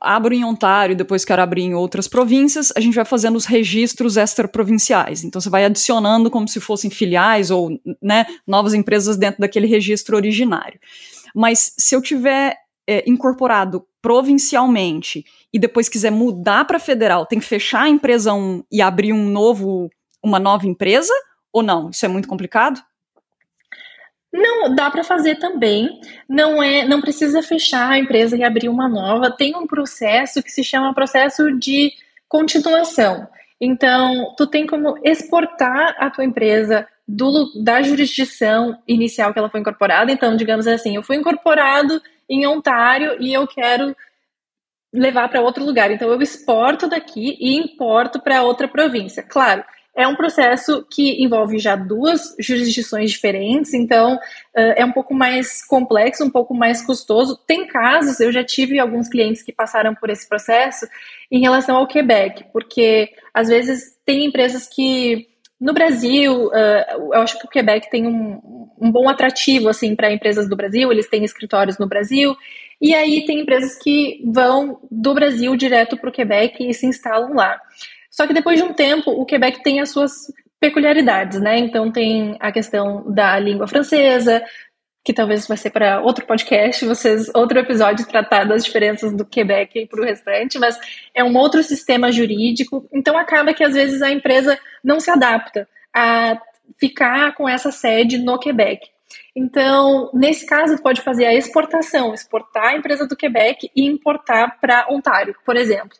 abro 0.00 0.34
em 0.34 0.44
Ontário, 0.44 0.96
depois 0.96 1.24
quero 1.24 1.42
abrir 1.42 1.62
em 1.62 1.74
outras 1.74 2.08
províncias, 2.08 2.72
a 2.76 2.80
gente 2.80 2.94
vai 2.94 3.04
fazendo 3.04 3.36
os 3.36 3.44
registros 3.44 4.16
extraprovinciais. 4.16 5.24
Então 5.24 5.40
você 5.40 5.50
vai 5.50 5.64
adicionando 5.64 6.30
como 6.30 6.48
se 6.48 6.60
fossem 6.60 6.90
filiais 6.90 7.50
ou 7.50 7.70
né, 8.02 8.26
novas 8.46 8.74
empresas 8.74 9.16
dentro 9.16 9.40
daquele 9.40 9.66
registro 9.66 10.16
originário. 10.16 10.78
Mas 11.34 11.72
se 11.78 11.94
eu 11.94 12.02
tiver 12.02 12.56
é, 12.88 13.04
incorporado 13.08 13.84
provincialmente 14.00 15.24
e 15.52 15.58
depois 15.58 15.88
quiser 15.88 16.10
mudar 16.10 16.64
para 16.64 16.78
federal, 16.78 17.26
tem 17.26 17.38
que 17.38 17.44
fechar 17.44 17.82
a 17.82 17.88
empresa 17.88 18.32
1 18.32 18.64
e 18.72 18.80
abrir 18.80 19.12
um 19.12 19.28
novo, 19.28 19.90
uma 20.24 20.38
nova 20.38 20.66
empresa? 20.66 21.12
Ou 21.52 21.62
não? 21.62 21.90
Isso 21.90 22.04
é 22.04 22.08
muito 22.08 22.28
complicado? 22.28 22.80
Não, 24.32 24.74
dá 24.74 24.90
para 24.90 25.02
fazer 25.02 25.36
também. 25.36 26.00
Não 26.28 26.62
é, 26.62 26.86
não 26.86 27.00
precisa 27.00 27.42
fechar 27.42 27.90
a 27.90 27.98
empresa 27.98 28.36
e 28.36 28.44
abrir 28.44 28.68
uma 28.68 28.88
nova. 28.88 29.30
Tem 29.30 29.56
um 29.56 29.66
processo 29.66 30.42
que 30.42 30.50
se 30.50 30.62
chama 30.62 30.94
processo 30.94 31.50
de 31.58 31.92
continuação. 32.28 33.26
Então, 33.60 34.34
tu 34.36 34.46
tem 34.46 34.66
como 34.66 34.98
exportar 35.02 35.96
a 35.98 36.10
tua 36.10 36.24
empresa 36.24 36.86
do, 37.06 37.50
da 37.62 37.82
jurisdição 37.82 38.78
inicial 38.86 39.32
que 39.32 39.38
ela 39.38 39.48
foi 39.48 39.60
incorporada. 39.60 40.12
Então, 40.12 40.36
digamos 40.36 40.66
assim, 40.66 40.96
eu 40.96 41.02
fui 41.02 41.16
incorporado 41.16 42.00
em 42.28 42.46
Ontário 42.46 43.16
e 43.18 43.32
eu 43.32 43.46
quero 43.46 43.96
levar 44.92 45.28
para 45.28 45.40
outro 45.40 45.64
lugar. 45.64 45.90
Então, 45.90 46.10
eu 46.10 46.20
exporto 46.20 46.86
daqui 46.86 47.36
e 47.40 47.56
importo 47.56 48.20
para 48.20 48.42
outra 48.42 48.68
província. 48.68 49.22
Claro, 49.22 49.64
é 49.98 50.06
um 50.06 50.14
processo 50.14 50.86
que 50.88 51.20
envolve 51.24 51.58
já 51.58 51.74
duas 51.74 52.36
jurisdições 52.38 53.10
diferentes, 53.10 53.74
então 53.74 54.16
é 54.54 54.84
um 54.84 54.92
pouco 54.92 55.12
mais 55.12 55.64
complexo, 55.66 56.24
um 56.24 56.30
pouco 56.30 56.54
mais 56.54 56.80
custoso. 56.80 57.36
Tem 57.46 57.66
casos, 57.66 58.20
eu 58.20 58.30
já 58.30 58.44
tive 58.44 58.78
alguns 58.78 59.08
clientes 59.08 59.42
que 59.42 59.52
passaram 59.52 59.96
por 59.96 60.08
esse 60.08 60.28
processo 60.28 60.86
em 61.30 61.40
relação 61.40 61.76
ao 61.76 61.88
Quebec, 61.88 62.44
porque 62.52 63.10
às 63.34 63.48
vezes 63.48 63.98
tem 64.06 64.24
empresas 64.24 64.68
que 64.68 65.26
no 65.60 65.72
Brasil, 65.72 66.48
eu 67.12 67.20
acho 67.20 67.36
que 67.36 67.46
o 67.46 67.50
Quebec 67.50 67.90
tem 67.90 68.06
um, 68.06 68.70
um 68.80 68.92
bom 68.92 69.08
atrativo 69.08 69.68
assim 69.68 69.96
para 69.96 70.12
empresas 70.12 70.48
do 70.48 70.54
Brasil, 70.54 70.92
eles 70.92 71.08
têm 71.08 71.24
escritórios 71.24 71.76
no 71.76 71.88
Brasil, 71.88 72.36
e 72.80 72.94
aí 72.94 73.26
tem 73.26 73.40
empresas 73.40 73.76
que 73.76 74.22
vão 74.24 74.78
do 74.88 75.12
Brasil 75.12 75.56
direto 75.56 75.96
para 75.96 76.08
o 76.08 76.12
Quebec 76.12 76.64
e 76.64 76.72
se 76.72 76.86
instalam 76.86 77.34
lá. 77.34 77.60
Só 78.18 78.26
que 78.26 78.34
depois 78.34 78.58
de 78.58 78.64
um 78.64 78.72
tempo, 78.72 79.12
o 79.12 79.24
Quebec 79.24 79.62
tem 79.62 79.78
as 79.78 79.90
suas 79.90 80.12
peculiaridades, 80.58 81.40
né? 81.40 81.56
Então 81.56 81.92
tem 81.92 82.36
a 82.40 82.50
questão 82.50 83.04
da 83.12 83.38
língua 83.38 83.68
francesa, 83.68 84.42
que 85.04 85.12
talvez 85.12 85.46
vai 85.46 85.56
ser 85.56 85.70
para 85.70 86.00
outro 86.00 86.26
podcast, 86.26 86.84
vocês 86.84 87.30
outro 87.32 87.60
episódio 87.60 88.04
tratar 88.08 88.42
das 88.42 88.64
diferenças 88.64 89.14
do 89.14 89.24
Quebec 89.24 89.86
para 89.86 90.00
o 90.00 90.04
restante, 90.04 90.58
mas 90.58 90.76
é 91.14 91.22
um 91.22 91.36
outro 91.36 91.62
sistema 91.62 92.10
jurídico, 92.10 92.88
então 92.92 93.16
acaba 93.16 93.54
que 93.54 93.62
às 93.62 93.74
vezes 93.74 94.02
a 94.02 94.10
empresa 94.10 94.58
não 94.82 94.98
se 94.98 95.12
adapta 95.12 95.68
a 95.94 96.42
ficar 96.76 97.36
com 97.36 97.48
essa 97.48 97.70
sede 97.70 98.18
no 98.18 98.36
Quebec. 98.36 98.84
Então, 99.34 100.10
nesse 100.12 100.44
caso, 100.44 100.82
pode 100.82 101.02
fazer 101.02 101.24
a 101.26 101.34
exportação, 101.34 102.12
exportar 102.12 102.70
a 102.70 102.76
empresa 102.76 103.06
do 103.06 103.16
Quebec 103.16 103.70
e 103.76 103.86
importar 103.86 104.58
para 104.60 104.88
Ontário, 104.90 105.36
por 105.46 105.56
exemplo. 105.56 105.96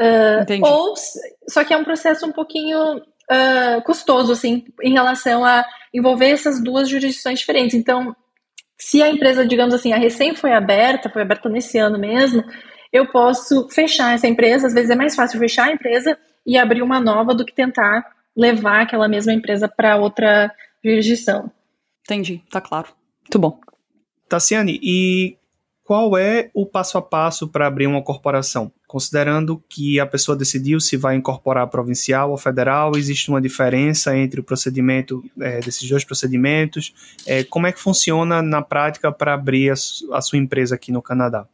Uh, 0.00 0.64
ou, 0.66 0.94
só 1.46 1.62
que 1.62 1.74
é 1.74 1.76
um 1.76 1.84
processo 1.84 2.24
um 2.26 2.32
pouquinho 2.32 2.96
uh, 2.96 3.82
custoso, 3.84 4.32
assim, 4.32 4.64
em 4.82 4.92
relação 4.92 5.44
a 5.44 5.64
envolver 5.92 6.30
essas 6.30 6.62
duas 6.62 6.88
jurisdições 6.88 7.40
diferentes. 7.40 7.74
Então, 7.74 8.16
se 8.78 9.02
a 9.02 9.10
empresa, 9.10 9.46
digamos 9.46 9.74
assim, 9.74 9.92
a 9.92 9.98
recém 9.98 10.34
foi 10.34 10.52
aberta, 10.52 11.10
foi 11.10 11.20
aberta 11.20 11.48
nesse 11.50 11.76
ano 11.76 11.98
mesmo, 11.98 12.42
eu 12.90 13.06
posso 13.12 13.68
fechar 13.68 14.14
essa 14.14 14.26
empresa. 14.26 14.66
Às 14.66 14.74
vezes 14.74 14.90
é 14.90 14.94
mais 14.94 15.14
fácil 15.14 15.38
fechar 15.38 15.68
a 15.68 15.72
empresa 15.72 16.18
e 16.46 16.56
abrir 16.56 16.82
uma 16.82 16.98
nova 16.98 17.34
do 17.34 17.44
que 17.44 17.54
tentar 17.54 18.04
levar 18.34 18.82
aquela 18.82 19.06
mesma 19.06 19.32
empresa 19.32 19.68
para 19.68 19.96
outra 19.96 20.50
jurisdição. 20.82 21.50
Entendi, 22.04 22.42
tá 22.50 22.60
claro. 22.60 22.88
Muito 23.20 23.38
bom. 23.38 23.60
Tassiane, 24.28 24.80
e 24.82 25.36
qual 25.84 26.16
é 26.16 26.50
o 26.54 26.64
passo 26.64 26.96
a 26.96 27.02
passo 27.02 27.48
para 27.48 27.66
abrir 27.66 27.86
uma 27.86 28.02
corporação? 28.02 28.72
Considerando 28.90 29.62
que 29.68 30.00
a 30.00 30.04
pessoa 30.04 30.36
decidiu 30.36 30.80
se 30.80 30.96
vai 30.96 31.14
incorporar 31.14 31.64
provincial 31.68 32.32
ou 32.32 32.36
federal, 32.36 32.96
existe 32.96 33.28
uma 33.28 33.40
diferença 33.40 34.16
entre 34.16 34.40
o 34.40 34.42
procedimento 34.42 35.22
é, 35.40 35.60
desses 35.60 35.88
dois 35.88 36.02
procedimentos? 36.02 36.92
É, 37.24 37.44
como 37.44 37.68
é 37.68 37.72
que 37.72 37.78
funciona 37.78 38.42
na 38.42 38.60
prática 38.60 39.12
para 39.12 39.32
abrir 39.32 39.70
a, 39.70 39.74
a 39.74 40.20
sua 40.20 40.38
empresa 40.38 40.74
aqui 40.74 40.90
no 40.90 41.00
Canadá? 41.00 41.46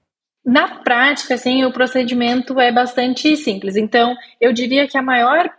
Na 0.42 0.78
prática, 0.78 1.34
assim, 1.34 1.62
o 1.62 1.70
procedimento 1.70 2.58
é 2.58 2.72
bastante 2.72 3.36
simples. 3.36 3.76
Então, 3.76 4.16
eu 4.40 4.50
diria 4.50 4.88
que 4.88 4.96
a 4.96 5.02
maior 5.02 5.50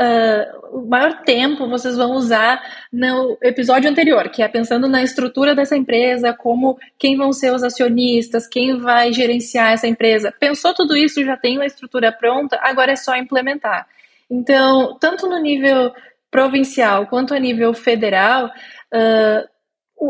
uh, 0.00 0.78
o 0.78 0.86
maior 0.86 1.22
tempo 1.22 1.68
vocês 1.68 1.96
vão 1.96 2.12
usar 2.12 2.60
no 2.92 3.38
episódio 3.42 3.88
anterior, 3.88 4.28
que 4.28 4.42
é 4.42 4.48
pensando 4.48 4.88
na 4.88 5.02
estrutura 5.02 5.54
dessa 5.54 5.76
empresa, 5.76 6.32
como 6.32 6.78
quem 6.98 7.16
vão 7.16 7.32
ser 7.32 7.52
os 7.52 7.62
acionistas, 7.62 8.46
quem 8.46 8.78
vai 8.78 9.12
gerenciar 9.12 9.72
essa 9.72 9.86
empresa. 9.86 10.32
Pensou 10.38 10.74
tudo 10.74 10.96
isso, 10.96 11.24
já 11.24 11.36
tem 11.36 11.56
uma 11.56 11.66
estrutura 11.66 12.12
pronta, 12.12 12.58
agora 12.62 12.92
é 12.92 12.96
só 12.96 13.16
implementar. 13.16 13.86
Então, 14.30 14.96
tanto 14.98 15.28
no 15.28 15.38
nível 15.38 15.92
provincial 16.30 17.06
quanto 17.06 17.34
a 17.34 17.38
nível 17.38 17.72
federal, 17.72 18.46
uh, 18.46 19.54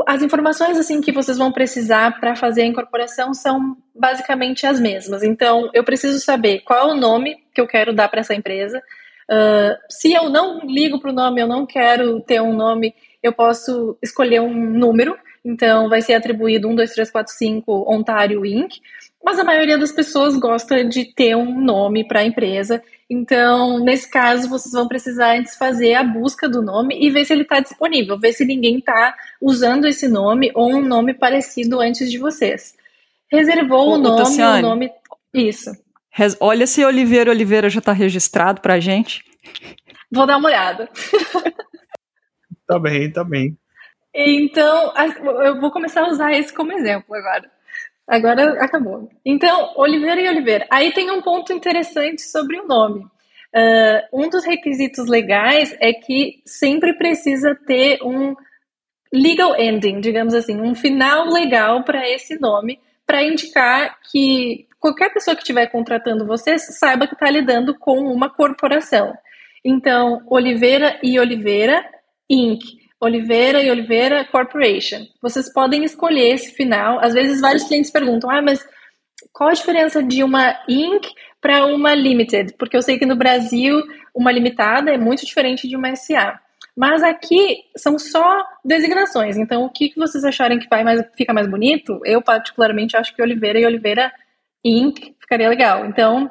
as 0.07 0.23
informações 0.23 0.79
assim 0.79 1.01
que 1.01 1.13
vocês 1.13 1.39
vão 1.39 1.53
precisar 1.53 2.19
para 2.19 2.35
fazer 2.35 2.63
a 2.63 2.67
incorporação 2.67 3.35
são 3.35 3.77
basicamente 3.95 4.67
as 4.67 4.81
mesmas. 4.81 5.23
Então, 5.23 5.71
eu 5.73 5.85
preciso 5.85 6.19
saber 6.21 6.61
qual 6.61 6.89
é 6.89 6.93
o 6.93 6.97
nome 6.97 7.37
que 7.55 7.61
eu 7.61 7.67
quero 7.67 7.93
dar 7.93 8.09
para 8.09 8.21
essa 8.21 8.35
empresa, 8.35 8.83
Uh, 9.31 9.77
se 9.89 10.13
eu 10.13 10.29
não 10.29 10.61
ligo 10.67 11.01
para 11.01 11.11
o 11.11 11.15
nome, 11.15 11.41
eu 11.41 11.47
não 11.47 11.65
quero 11.67 12.21
ter 12.21 12.41
um 12.41 12.55
nome, 12.55 12.95
eu 13.23 13.33
posso 13.33 13.97
escolher 14.03 14.41
um 14.41 14.55
número, 14.55 15.17
então 15.45 15.89
vai 15.89 16.03
ser 16.03 16.15
atribuído 16.15 16.69
1, 16.69 16.75
2, 16.75 16.93
3, 16.93 17.11
4, 17.11 17.33
5 17.35 17.93
Ontário 17.93 18.45
Inc. 18.45 18.77
Mas 19.25 19.39
a 19.39 19.45
maioria 19.45 19.79
das 19.79 19.91
pessoas 19.91 20.37
gosta 20.37 20.85
de 20.85 21.07
ter 21.07 21.35
um 21.35 21.59
nome 21.59 22.07
para 22.07 22.21
a 22.21 22.25
empresa, 22.25 22.83
então 23.09 23.79
nesse 23.83 24.11
caso 24.11 24.51
vocês 24.51 24.73
vão 24.73 24.87
precisar 24.87 25.39
antes 25.39 25.57
fazer 25.57 25.95
a 25.95 26.05
busca 26.05 26.47
do 26.47 26.61
nome 26.61 26.99
e 27.01 27.11
ver 27.11 27.25
se 27.25 27.33
ele 27.33 27.43
está 27.43 27.61
disponível, 27.61 28.19
ver 28.19 28.35
se 28.35 28.45
ninguém 28.45 28.79
está 28.79 29.15
usando 29.41 29.87
esse 29.87 30.07
nome 30.09 30.53
ou 30.55 30.75
um 30.75 30.85
nome 30.85 31.15
parecido 31.15 31.81
antes 31.81 32.11
de 32.11 32.19
vocês. 32.19 32.75
Reservou 33.33 33.89
o, 33.89 33.95
o 33.95 33.99
nome, 33.99 34.43
o 34.43 34.61
nome. 34.61 34.91
Isso. 35.33 35.84
Olha 36.41 36.67
se 36.67 36.85
Oliveira 36.85 37.31
Oliveira 37.31 37.69
já 37.69 37.81
está 37.81 37.93
registrado 37.93 38.61
para 38.61 38.75
a 38.75 38.81
gente. 38.81 39.25
Vou 40.11 40.27
dar 40.27 40.37
uma 40.37 40.49
olhada. 40.49 40.89
tá 42.67 42.79
bem, 42.79 43.11
tá 43.11 43.25
bem. 43.25 43.57
Então, 44.15 44.93
eu 45.45 45.61
vou 45.61 45.73
começar 45.73 46.03
a 46.03 46.09
usar 46.09 46.33
esse 46.33 46.55
como 46.55 46.73
exemplo 46.73 47.15
agora. 47.15 47.51
Agora 48.07 48.65
acabou. 48.65 49.11
Então, 49.25 49.73
Oliveira 49.77 50.21
e 50.21 50.29
Oliveira. 50.29 50.67
Aí 50.71 50.93
tem 50.93 51.11
um 51.11 51.21
ponto 51.21 51.53
interessante 51.53 52.23
sobre 52.23 52.61
o 52.61 52.67
nome. 52.67 53.01
Uh, 53.55 54.25
um 54.25 54.29
dos 54.29 54.45
requisitos 54.45 55.09
legais 55.09 55.77
é 55.81 55.93
que 55.93 56.43
sempre 56.45 56.93
precisa 56.95 57.55
ter 57.55 57.99
um 58.03 58.35
legal 59.13 59.59
ending, 59.59 60.01
digamos 60.01 60.35
assim, 60.35 60.61
um 60.61 60.75
final 60.75 61.29
legal 61.29 61.85
para 61.85 62.09
esse 62.09 62.39
nome, 62.39 62.81
para 63.07 63.23
indicar 63.23 63.99
que 64.11 64.67
qualquer 64.81 65.13
pessoa 65.13 65.35
que 65.35 65.43
estiver 65.43 65.67
contratando 65.67 66.27
você 66.27 66.59
saiba 66.59 67.07
que 67.07 67.15
está 67.15 67.31
lidando 67.31 67.75
com 67.79 68.01
uma 68.01 68.29
corporação. 68.29 69.15
Então, 69.65 70.23
Oliveira 70.27 70.99
e 71.03 71.19
Oliveira 71.19 71.85
Inc. 72.29 72.63
Oliveira 73.01 73.63
e 73.63 73.71
Oliveira 73.71 74.25
Corporation. 74.25 75.07
Vocês 75.21 75.53
podem 75.53 75.85
escolher 75.85 76.35
esse 76.35 76.53
final. 76.53 76.99
Às 77.01 77.13
vezes, 77.13 77.41
vários 77.41 77.65
clientes 77.65 77.91
perguntam: 77.91 78.31
ah, 78.31 78.41
mas 78.41 78.67
qual 79.33 79.51
a 79.51 79.55
diferença 79.55 80.03
de 80.03 80.23
uma 80.23 80.59
Inc. 80.69 81.07
para 81.41 81.67
uma 81.67 81.95
Limited? 81.95 82.55
Porque 82.59 82.77
eu 82.77 82.83
sei 82.83 82.99
que 82.99 83.07
no 83.07 83.17
Brasil, 83.17 83.83
uma 84.15 84.33
limitada 84.33 84.91
é 84.93 84.99
muito 84.99 85.27
diferente 85.27 85.69
de 85.69 85.77
uma 85.77 85.95
SA. 85.97 86.41
Mas 86.77 87.05
aqui 87.05 87.65
são 87.77 87.99
só 87.99 88.45
designações. 88.65 89.37
Então, 89.37 89.65
o 89.65 89.71
que 89.71 89.93
vocês 89.97 90.25
acharem 90.25 90.59
que 90.59 90.69
vai 90.69 90.83
mais, 90.83 91.01
fica 91.17 91.33
mais 91.33 91.47
bonito? 91.47 92.01
Eu, 92.05 92.21
particularmente, 92.21 92.97
acho 92.97 93.15
que 93.15 93.23
Oliveira 93.23 93.61
e 93.61 93.67
Oliveira 93.67 94.13
Inc. 94.65 95.15
ficaria 95.21 95.49
legal. 95.49 95.87
Então, 95.87 96.29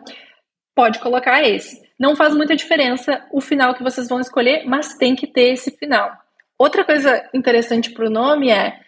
pode 0.76 1.00
colocar 1.00 1.42
esse. 1.42 1.82
Não 1.98 2.16
faz 2.16 2.36
muita 2.36 2.56
diferença 2.56 3.26
o 3.32 3.40
final 3.40 3.74
que 3.74 3.84
vocês 3.84 4.10
vão 4.10 4.20
escolher, 4.20 4.66
mas 4.66 4.96
tem 4.96 5.16
que 5.16 5.28
ter 5.28 5.54
esse 5.54 5.72
final. 5.78 6.12
Outra 6.58 6.84
coisa 6.84 7.30
interessante 7.34 7.92
para 7.92 8.08
o 8.08 8.10
nome 8.10 8.50
é, 8.50 8.80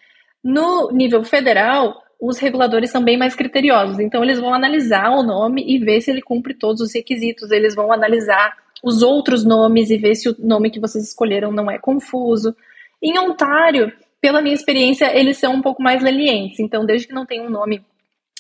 no 0.43 0.91
nível 0.91 1.23
federal, 1.23 2.01
os 2.19 2.37
reguladores 2.37 2.89
são 2.89 3.01
bem 3.01 3.17
mais 3.17 3.33
criteriosos. 3.33 3.99
Então, 3.99 4.23
eles 4.23 4.39
vão 4.39 4.53
analisar 4.53 5.09
o 5.11 5.23
nome 5.23 5.63
e 5.65 5.79
ver 5.79 6.01
se 6.01 6.11
ele 6.11 6.21
cumpre 6.21 6.53
todos 6.53 6.81
os 6.81 6.93
requisitos. 6.93 7.49
Eles 7.51 7.73
vão 7.73 7.93
analisar 7.93 8.64
os 8.85 9.01
outros 9.01 9.43
nomes 9.43 9.89
e 9.89 9.97
ver 9.97 10.13
se 10.13 10.29
o 10.29 10.35
nome 10.37 10.69
que 10.69 10.79
vocês 10.79 11.03
escolheram 11.03 11.51
não 11.51 11.71
é 11.71 11.79
confuso. 11.79 12.55
Em 13.01 13.17
Ontário, 13.17 13.91
pela 14.21 14.43
minha 14.43 14.53
experiência, 14.53 15.11
eles 15.17 15.37
são 15.37 15.55
um 15.55 15.61
pouco 15.61 15.81
mais 15.81 16.03
lenientes. 16.03 16.59
Então, 16.59 16.85
desde 16.85 17.07
que 17.07 17.13
não 17.13 17.25
tenha 17.25 17.41
um 17.41 17.49
nome 17.49 17.83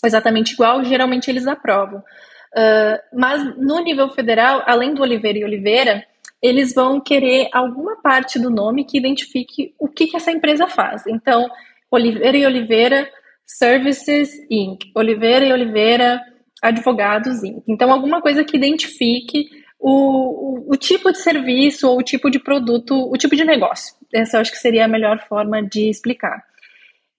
exatamente 0.03 0.53
igual, 0.53 0.83
geralmente 0.83 1.31
eles 1.31 1.47
aprovam. 1.47 1.97
Uh, 1.99 2.97
mas 3.11 3.57
no 3.57 3.79
nível 3.79 4.07
federal, 4.09 4.61
além 4.67 4.93
do 4.93 5.01
Oliveira 5.01 5.39
e 5.39 5.43
Oliveira, 5.43 6.05
eles 6.41 6.75
vão 6.75 7.01
querer 7.01 7.49
alguma 7.51 7.99
parte 8.03 8.37
do 8.37 8.51
nome 8.51 8.85
que 8.85 8.99
identifique 8.99 9.73
o 9.79 9.87
que, 9.87 10.05
que 10.05 10.15
essa 10.15 10.31
empresa 10.31 10.67
faz. 10.67 11.07
Então, 11.07 11.49
Oliveira 11.89 12.37
e 12.37 12.45
Oliveira 12.45 13.09
Services 13.47 14.31
Inc., 14.49 14.91
Oliveira 14.95 15.43
e 15.43 15.51
Oliveira 15.51 16.21
Advogados 16.61 17.43
Inc. 17.43 17.63
Então, 17.67 17.91
alguma 17.91 18.21
coisa 18.21 18.43
que 18.43 18.55
identifique 18.55 19.64
o, 19.79 20.71
o, 20.73 20.77
tipo 20.77 21.11
de 21.11 21.19
serviço 21.19 21.87
ou 21.87 21.99
o 21.99 22.03
tipo 22.03 22.29
de 22.29 22.39
produto, 22.39 22.93
o 23.11 23.17
tipo 23.17 23.35
de 23.35 23.43
negócio. 23.43 23.95
Essa 24.13 24.37
eu 24.37 24.41
acho 24.41 24.51
que 24.51 24.57
seria 24.57 24.85
a 24.85 24.87
melhor 24.87 25.19
forma 25.19 25.61
de 25.61 25.89
explicar. 25.89 26.43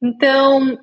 Então, 0.03 0.79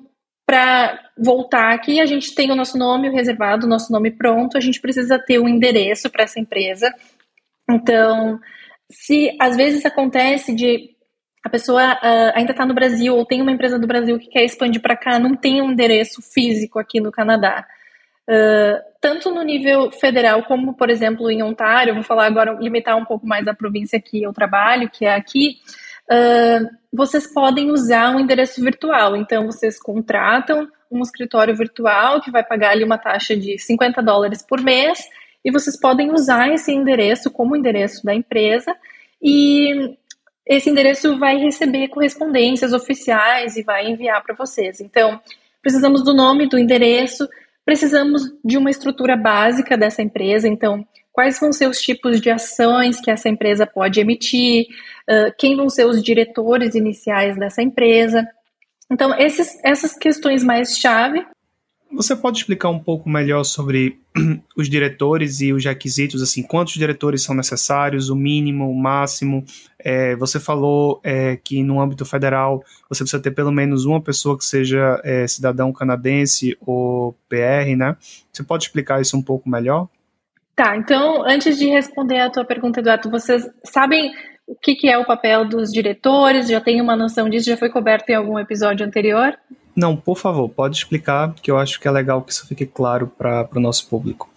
para 0.46 1.10
voltar 1.16 1.72
aqui, 1.72 2.00
a 2.00 2.06
gente 2.06 2.34
tem 2.34 2.50
o 2.50 2.54
nosso 2.54 2.78
nome 2.78 3.10
reservado, 3.10 3.66
o 3.66 3.68
nosso 3.68 3.92
nome 3.92 4.10
pronto, 4.10 4.56
a 4.56 4.60
gente 4.60 4.80
precisa 4.80 5.18
ter 5.18 5.38
um 5.38 5.48
endereço 5.48 6.10
para 6.10 6.24
essa 6.24 6.40
empresa. 6.40 6.92
Então, 7.70 8.38
se 8.90 9.36
às 9.40 9.56
vezes 9.56 9.84
acontece 9.84 10.54
de 10.54 10.94
a 11.44 11.50
pessoa 11.50 11.92
uh, 11.94 12.32
ainda 12.34 12.52
está 12.52 12.64
no 12.64 12.74
Brasil 12.74 13.14
ou 13.14 13.26
tem 13.26 13.42
uma 13.42 13.52
empresa 13.52 13.78
do 13.78 13.86
Brasil 13.86 14.18
que 14.18 14.28
quer 14.28 14.44
expandir 14.44 14.80
para 14.80 14.96
cá, 14.96 15.18
não 15.18 15.36
tem 15.36 15.60
um 15.60 15.72
endereço 15.72 16.22
físico 16.22 16.78
aqui 16.78 17.00
no 17.00 17.12
Canadá. 17.12 17.66
Uh, 18.28 18.80
tanto 19.00 19.30
no 19.30 19.42
nível 19.42 19.90
federal 19.90 20.42
como, 20.44 20.74
por 20.74 20.88
exemplo, 20.88 21.30
em 21.30 21.42
Ontário, 21.42 21.94
vou 21.94 22.02
falar 22.02 22.26
agora, 22.26 22.56
limitar 22.58 22.96
um 22.96 23.04
pouco 23.04 23.26
mais 23.26 23.46
a 23.46 23.54
província 23.54 24.00
que 24.00 24.22
eu 24.22 24.32
trabalho, 24.32 24.88
que 24.88 25.04
é 25.04 25.14
aqui, 25.14 25.58
uh, 26.10 26.68
vocês 26.92 27.26
podem 27.26 27.70
usar 27.70 28.14
um 28.14 28.20
endereço 28.20 28.62
virtual. 28.62 29.14
Então, 29.16 29.46
vocês 29.46 29.78
contratam 29.78 30.68
um 30.90 31.02
escritório 31.02 31.54
virtual 31.54 32.20
que 32.20 32.30
vai 32.30 32.42
pagar 32.42 32.70
ali 32.70 32.84
uma 32.84 32.98
taxa 32.98 33.36
de 33.36 33.58
50 33.58 34.02
dólares 34.02 34.42
por 34.42 34.60
mês 34.60 34.98
e 35.44 35.50
vocês 35.50 35.78
podem 35.78 36.10
usar 36.12 36.48
esse 36.52 36.72
endereço 36.72 37.30
como 37.30 37.56
endereço 37.56 38.04
da 38.04 38.14
empresa 38.14 38.74
e 39.20 39.96
esse 40.46 40.70
endereço 40.70 41.18
vai 41.18 41.36
receber 41.36 41.88
correspondências 41.88 42.72
oficiais 42.72 43.56
e 43.56 43.62
vai 43.62 43.88
enviar 43.88 44.22
para 44.22 44.34
vocês. 44.34 44.80
Então, 44.80 45.20
precisamos 45.60 46.04
do 46.04 46.14
nome, 46.14 46.48
do 46.48 46.58
endereço, 46.58 47.28
precisamos 47.64 48.22
de 48.44 48.58
uma 48.58 48.70
estrutura 48.70 49.16
básica 49.16 49.76
dessa 49.76 50.02
empresa. 50.02 50.48
Então, 50.48 50.86
quais 51.12 51.38
vão 51.38 51.52
ser 51.52 51.68
os 51.68 51.80
tipos 51.80 52.20
de 52.20 52.30
ações 52.30 53.00
que 53.00 53.10
essa 53.10 53.28
empresa 53.28 53.66
pode 53.66 54.00
emitir, 54.00 54.66
uh, 55.08 55.32
quem 55.38 55.56
vão 55.56 55.68
ser 55.68 55.86
os 55.86 56.02
diretores 56.02 56.74
iniciais 56.74 57.38
dessa 57.38 57.62
empresa. 57.62 58.26
Então, 58.90 59.16
esses, 59.18 59.58
essas 59.64 59.96
questões 59.96 60.42
mais 60.42 60.76
chave 60.76 61.24
você 61.94 62.14
pode 62.16 62.38
explicar 62.38 62.68
um 62.68 62.78
pouco 62.78 63.08
melhor 63.08 63.44
sobre 63.44 63.98
os 64.56 64.68
diretores 64.68 65.40
e 65.40 65.52
os 65.52 65.64
requisitos, 65.64 66.22
assim, 66.22 66.42
quantos 66.42 66.74
diretores 66.74 67.22
são 67.22 67.34
necessários, 67.34 68.10
o 68.10 68.16
mínimo, 68.16 68.70
o 68.70 68.74
máximo? 68.74 69.44
É, 69.78 70.16
você 70.16 70.40
falou 70.40 71.00
é, 71.02 71.36
que 71.36 71.62
no 71.62 71.80
âmbito 71.80 72.04
federal 72.04 72.62
você 72.88 73.04
precisa 73.04 73.22
ter 73.22 73.30
pelo 73.30 73.52
menos 73.52 73.84
uma 73.84 74.00
pessoa 74.00 74.36
que 74.36 74.44
seja 74.44 75.00
é, 75.04 75.26
cidadão 75.26 75.72
canadense 75.72 76.56
ou 76.60 77.14
PR, 77.28 77.76
né? 77.76 77.96
Você 78.32 78.42
pode 78.42 78.64
explicar 78.64 79.00
isso 79.00 79.16
um 79.16 79.22
pouco 79.22 79.48
melhor? 79.48 79.88
Tá, 80.56 80.76
então, 80.76 81.24
antes 81.26 81.58
de 81.58 81.66
responder 81.66 82.20
a 82.20 82.30
tua 82.30 82.44
pergunta, 82.44 82.80
Eduardo, 82.80 83.10
vocês 83.10 83.48
sabem 83.64 84.12
o 84.46 84.54
que, 84.54 84.74
que 84.74 84.88
é 84.88 84.98
o 84.98 85.04
papel 85.04 85.48
dos 85.48 85.72
diretores? 85.72 86.48
Já 86.48 86.60
tem 86.60 86.80
uma 86.80 86.94
noção 86.94 87.28
disso? 87.28 87.46
Já 87.46 87.56
foi 87.56 87.70
coberto 87.70 88.10
em 88.10 88.14
algum 88.14 88.38
episódio 88.38 88.86
anterior? 88.86 89.36
Não, 89.76 89.96
por 89.96 90.16
favor, 90.16 90.48
pode 90.48 90.76
explicar, 90.76 91.34
que 91.34 91.50
eu 91.50 91.58
acho 91.58 91.80
que 91.80 91.88
é 91.88 91.90
legal 91.90 92.22
que 92.22 92.32
isso 92.32 92.46
fique 92.46 92.64
claro 92.64 93.06
para 93.06 93.48
o 93.54 93.60
nosso 93.60 93.88
público. 93.88 94.30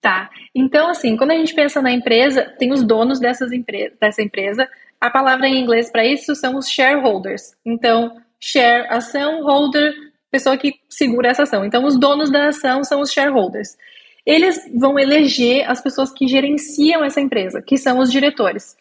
Tá. 0.00 0.30
Então, 0.54 0.88
assim, 0.88 1.16
quando 1.16 1.32
a 1.32 1.36
gente 1.36 1.54
pensa 1.54 1.82
na 1.82 1.92
empresa, 1.92 2.44
tem 2.58 2.72
os 2.72 2.82
donos 2.82 3.18
dessas 3.18 3.52
empre 3.52 3.92
dessa 4.00 4.22
empresa. 4.22 4.68
A 5.00 5.10
palavra 5.10 5.48
em 5.48 5.60
inglês 5.60 5.90
para 5.90 6.06
isso 6.06 6.34
são 6.34 6.56
os 6.56 6.68
shareholders. 6.68 7.54
Então, 7.64 8.16
share, 8.40 8.86
ação, 8.88 9.42
holder, 9.42 9.92
pessoa 10.30 10.56
que 10.56 10.74
segura 10.88 11.28
essa 11.28 11.42
ação. 11.42 11.64
Então, 11.64 11.84
os 11.84 11.98
donos 11.98 12.30
da 12.30 12.48
ação 12.48 12.84
são 12.84 13.00
os 13.00 13.10
shareholders. 13.10 13.76
Eles 14.24 14.60
vão 14.74 14.98
eleger 14.98 15.68
as 15.68 15.80
pessoas 15.80 16.12
que 16.12 16.26
gerenciam 16.26 17.04
essa 17.04 17.20
empresa, 17.20 17.60
que 17.60 17.76
são 17.76 17.98
os 17.98 18.10
diretores. 18.10 18.76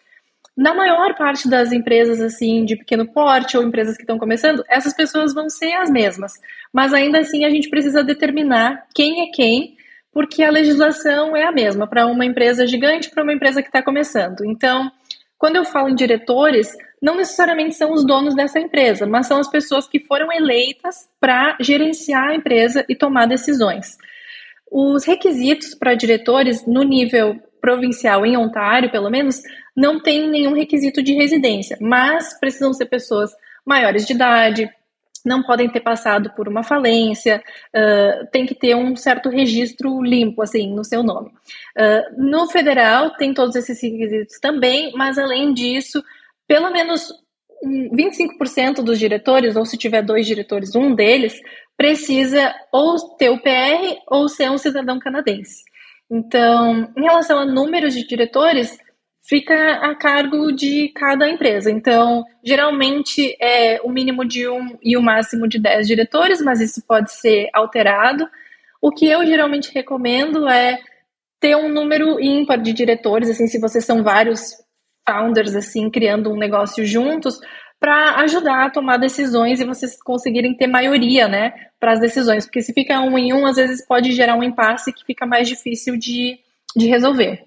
Na 0.56 0.74
maior 0.74 1.16
parte 1.16 1.50
das 1.50 1.74
empresas 1.74 2.22
assim 2.22 2.64
de 2.64 2.78
pequeno 2.78 3.06
porte 3.06 3.58
ou 3.58 3.64
empresas 3.64 3.98
que 3.98 4.04
estão 4.04 4.18
começando, 4.18 4.64
essas 4.70 4.94
pessoas 4.94 5.34
vão 5.34 5.50
ser 5.50 5.74
as 5.74 5.90
mesmas. 5.90 6.32
Mas 6.72 6.94
ainda 6.94 7.20
assim 7.20 7.44
a 7.44 7.50
gente 7.50 7.70
precisa 7.70 8.04
determinar 8.04 8.86
quem 8.96 9.24
é 9.24 9.32
quem, 9.32 9.76
porque 10.14 10.44
a 10.44 10.52
legislação 10.52 11.36
é 11.36 11.44
a 11.44 11.52
mesma 11.52 11.88
para 11.88 12.08
uma 12.08 12.26
empresa 12.26 12.66
gigante 12.66 13.10
para 13.10 13.24
uma 13.24 13.34
empresa 13.34 13.62
que 13.62 13.68
está 13.68 13.84
começando. 13.84 14.46
Então, 14.46 14.90
quando 15.38 15.58
eu 15.58 15.66
falo 15.66 15.90
em 15.90 15.96
diretores, 15.96 16.72
não 17.02 17.18
necessariamente 17.18 17.76
são 17.76 17.92
os 17.92 18.06
donos 18.06 18.34
dessa 18.34 18.58
empresa, 18.58 19.06
mas 19.06 19.28
são 19.28 19.38
as 19.38 19.50
pessoas 19.50 19.88
que 19.90 20.00
foram 20.00 20.32
eleitas 20.32 21.10
para 21.20 21.58
gerenciar 21.60 22.30
a 22.30 22.36
empresa 22.36 22.86
e 22.88 22.96
tomar 22.96 23.28
decisões. 23.28 23.98
Os 24.72 25.06
requisitos 25.06 25.76
para 25.76 25.96
diretores 25.96 26.66
no 26.66 26.84
nível 26.84 27.38
provincial, 27.66 28.24
em 28.24 28.38
Ontário, 28.38 28.92
pelo 28.92 29.10
menos, 29.10 29.42
não 29.76 30.00
tem 30.00 30.30
nenhum 30.30 30.54
requisito 30.54 31.02
de 31.02 31.14
residência, 31.14 31.76
mas 31.82 32.40
precisam 32.40 32.72
ser 32.72 32.86
pessoas 32.86 33.32
maiores 33.66 34.06
de 34.06 34.14
idade, 34.14 34.70
não 35.26 35.42
podem 35.42 35.68
ter 35.68 35.80
passado 35.80 36.32
por 36.36 36.48
uma 36.48 36.62
falência, 36.62 37.42
uh, 37.76 38.28
tem 38.32 38.46
que 38.46 38.54
ter 38.54 38.76
um 38.76 38.96
certo 38.96 39.30
registro 39.30 40.04
limpo, 40.04 40.44
assim, 40.44 40.72
no 40.76 40.84
seu 40.84 41.02
nome. 41.02 41.30
Uh, 41.76 42.24
no 42.24 42.48
federal, 42.48 43.16
tem 43.16 43.34
todos 43.34 43.56
esses 43.56 43.82
requisitos 43.82 44.40
também, 44.40 44.92
mas 44.96 45.18
além 45.18 45.52
disso, 45.52 46.04
pelo 46.48 46.70
menos 46.70 47.12
25% 47.64 48.84
dos 48.84 49.00
diretores, 49.00 49.56
ou 49.56 49.66
se 49.66 49.76
tiver 49.76 50.04
dois 50.04 50.28
diretores, 50.28 50.76
um 50.76 50.94
deles, 50.94 51.42
precisa 51.76 52.54
ou 52.72 52.96
ter 53.18 53.32
o 53.32 53.42
PR 53.42 53.98
ou 54.08 54.30
ser 54.30 54.52
um 54.52 54.58
cidadão 54.60 55.00
canadense. 55.00 55.64
Então, 56.10 56.92
em 56.96 57.02
relação 57.02 57.40
a 57.40 57.46
números 57.46 57.94
de 57.94 58.08
diretores, 58.08 58.78
fica 59.28 59.74
a 59.78 59.96
cargo 59.96 60.52
de 60.52 60.90
cada 60.90 61.28
empresa. 61.28 61.72
Então, 61.72 62.24
geralmente 62.44 63.36
é 63.42 63.82
o 63.84 63.90
mínimo 63.90 64.24
de 64.24 64.48
um 64.48 64.78
e 64.82 64.96
o 64.96 65.02
máximo 65.02 65.48
de 65.48 65.60
10 65.60 65.88
diretores, 65.88 66.42
mas 66.42 66.62
isso 66.62 66.84
pode 66.88 67.12
ser 67.12 67.50
alterado. 67.54 68.28
O 68.82 68.92
que 68.92 69.08
eu 69.08 69.26
geralmente 69.26 69.74
recomendo 69.74 70.48
é 70.48 70.80
ter 71.40 71.56
um 71.56 71.70
número 71.70 72.20
ímpar 72.22 72.62
de 72.62 72.72
diretores, 72.72 73.30
assim, 73.30 73.48
se 73.48 73.60
vocês 73.60 73.84
são 73.84 74.04
vários 74.04 74.54
founders, 75.08 75.56
assim, 75.56 75.90
criando 75.90 76.32
um 76.32 76.38
negócio 76.38 76.86
juntos, 76.86 77.40
para 77.80 78.22
ajudar 78.22 78.66
a 78.66 78.70
tomar 78.70 78.98
decisões 78.98 79.60
e 79.60 79.66
vocês 79.66 80.02
conseguirem 80.02 80.56
ter 80.56 80.68
maioria, 80.68 81.28
né, 81.28 81.54
para 81.80 81.94
as 81.94 82.00
decisões. 82.00 82.46
Porque 82.46 82.62
se 82.62 82.74
fica 82.74 83.00
um 83.02 83.18
em 83.18 83.34
um, 83.34 83.46
às 83.46 83.58
vezes 83.58 83.86
pode 83.86 84.12
gerar 84.12 84.36
um 84.36 84.44
impasse 84.44 84.94
que 84.94 85.06
fica 85.06 85.26
mais 85.26 85.48
difícil 85.48 85.98
de, 85.98 86.40
de 86.76 86.88
resolver. 86.88 87.44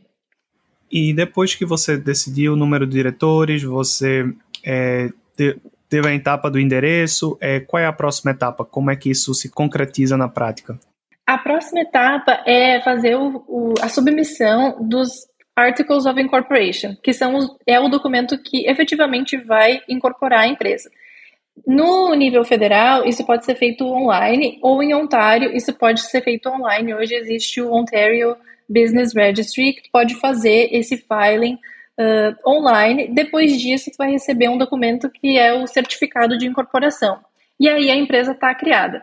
E 0.90 1.12
depois 1.12 1.54
que 1.54 1.66
você 1.66 1.96
decidiu 1.96 2.54
o 2.54 2.56
número 2.56 2.86
de 2.86 2.92
diretores, 2.92 3.62
você 3.62 4.24
é, 4.64 5.10
teve 5.88 6.08
a 6.08 6.14
etapa 6.14 6.50
do 6.50 6.58
endereço, 6.58 7.36
é, 7.40 7.60
qual 7.60 7.82
é 7.82 7.86
a 7.86 7.92
próxima 7.92 8.30
etapa? 8.30 8.64
Como 8.64 8.90
é 8.90 8.96
que 8.96 9.10
isso 9.10 9.34
se 9.34 9.50
concretiza 9.50 10.16
na 10.16 10.28
prática? 10.28 10.78
A 11.26 11.36
próxima 11.36 11.80
etapa 11.80 12.42
é 12.46 12.80
fazer 12.82 13.16
o, 13.16 13.44
o, 13.46 13.74
a 13.82 13.88
submissão 13.88 14.78
dos 14.80 15.26
Articles 15.58 16.06
of 16.06 16.20
Incorporation, 16.20 16.94
que 17.02 17.12
são 17.12 17.34
os, 17.34 17.48
é 17.66 17.80
o 17.80 17.88
documento 17.88 18.38
que 18.38 18.66
efetivamente 18.68 19.36
vai 19.36 19.80
incorporar 19.88 20.40
a 20.40 20.46
empresa. 20.46 20.90
No 21.66 22.14
nível 22.14 22.44
federal, 22.44 23.04
isso 23.04 23.24
pode 23.26 23.44
ser 23.44 23.56
feito 23.56 23.84
online, 23.84 24.58
ou 24.62 24.82
em 24.82 24.94
Ontário, 24.94 25.54
isso 25.56 25.72
pode 25.72 26.00
ser 26.02 26.22
feito 26.22 26.48
online. 26.48 26.94
Hoje 26.94 27.14
existe 27.14 27.60
o 27.60 27.72
Ontario 27.72 28.36
Business 28.68 29.12
Registry, 29.14 29.72
que 29.72 29.90
pode 29.90 30.14
fazer 30.16 30.68
esse 30.70 30.96
filing 30.96 31.58
uh, 31.98 32.48
online. 32.48 33.08
Depois 33.08 33.60
disso, 33.60 33.90
tu 33.90 33.96
vai 33.96 34.10
receber 34.10 34.48
um 34.48 34.58
documento 34.58 35.10
que 35.10 35.36
é 35.36 35.52
o 35.52 35.66
certificado 35.66 36.38
de 36.38 36.46
incorporação. 36.46 37.18
E 37.58 37.68
aí 37.68 37.90
a 37.90 37.96
empresa 37.96 38.32
está 38.32 38.54
criada. 38.54 39.02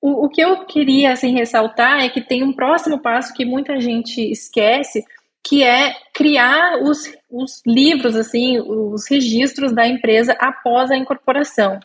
O, 0.00 0.26
o, 0.26 0.28
que 0.28 0.40
eu 0.40 0.64
queria 0.64 1.12
assim, 1.12 1.34
ressaltar 1.34 2.04
é 2.04 2.08
que 2.08 2.20
tem 2.20 2.44
um 2.44 2.52
próximo 2.52 3.00
passo 3.00 3.34
que 3.34 3.44
muita 3.44 3.80
gente 3.80 4.20
esquece, 4.30 5.04
que 5.48 5.64
é 5.64 5.94
criar 6.12 6.78
os, 6.82 7.10
os 7.30 7.62
livros, 7.66 8.14
assim, 8.14 8.60
os 8.60 9.08
registros 9.08 9.72
da 9.72 9.86
empresa 9.88 10.36
após 10.38 10.90
a 10.90 10.96
incorporação. 10.96 11.80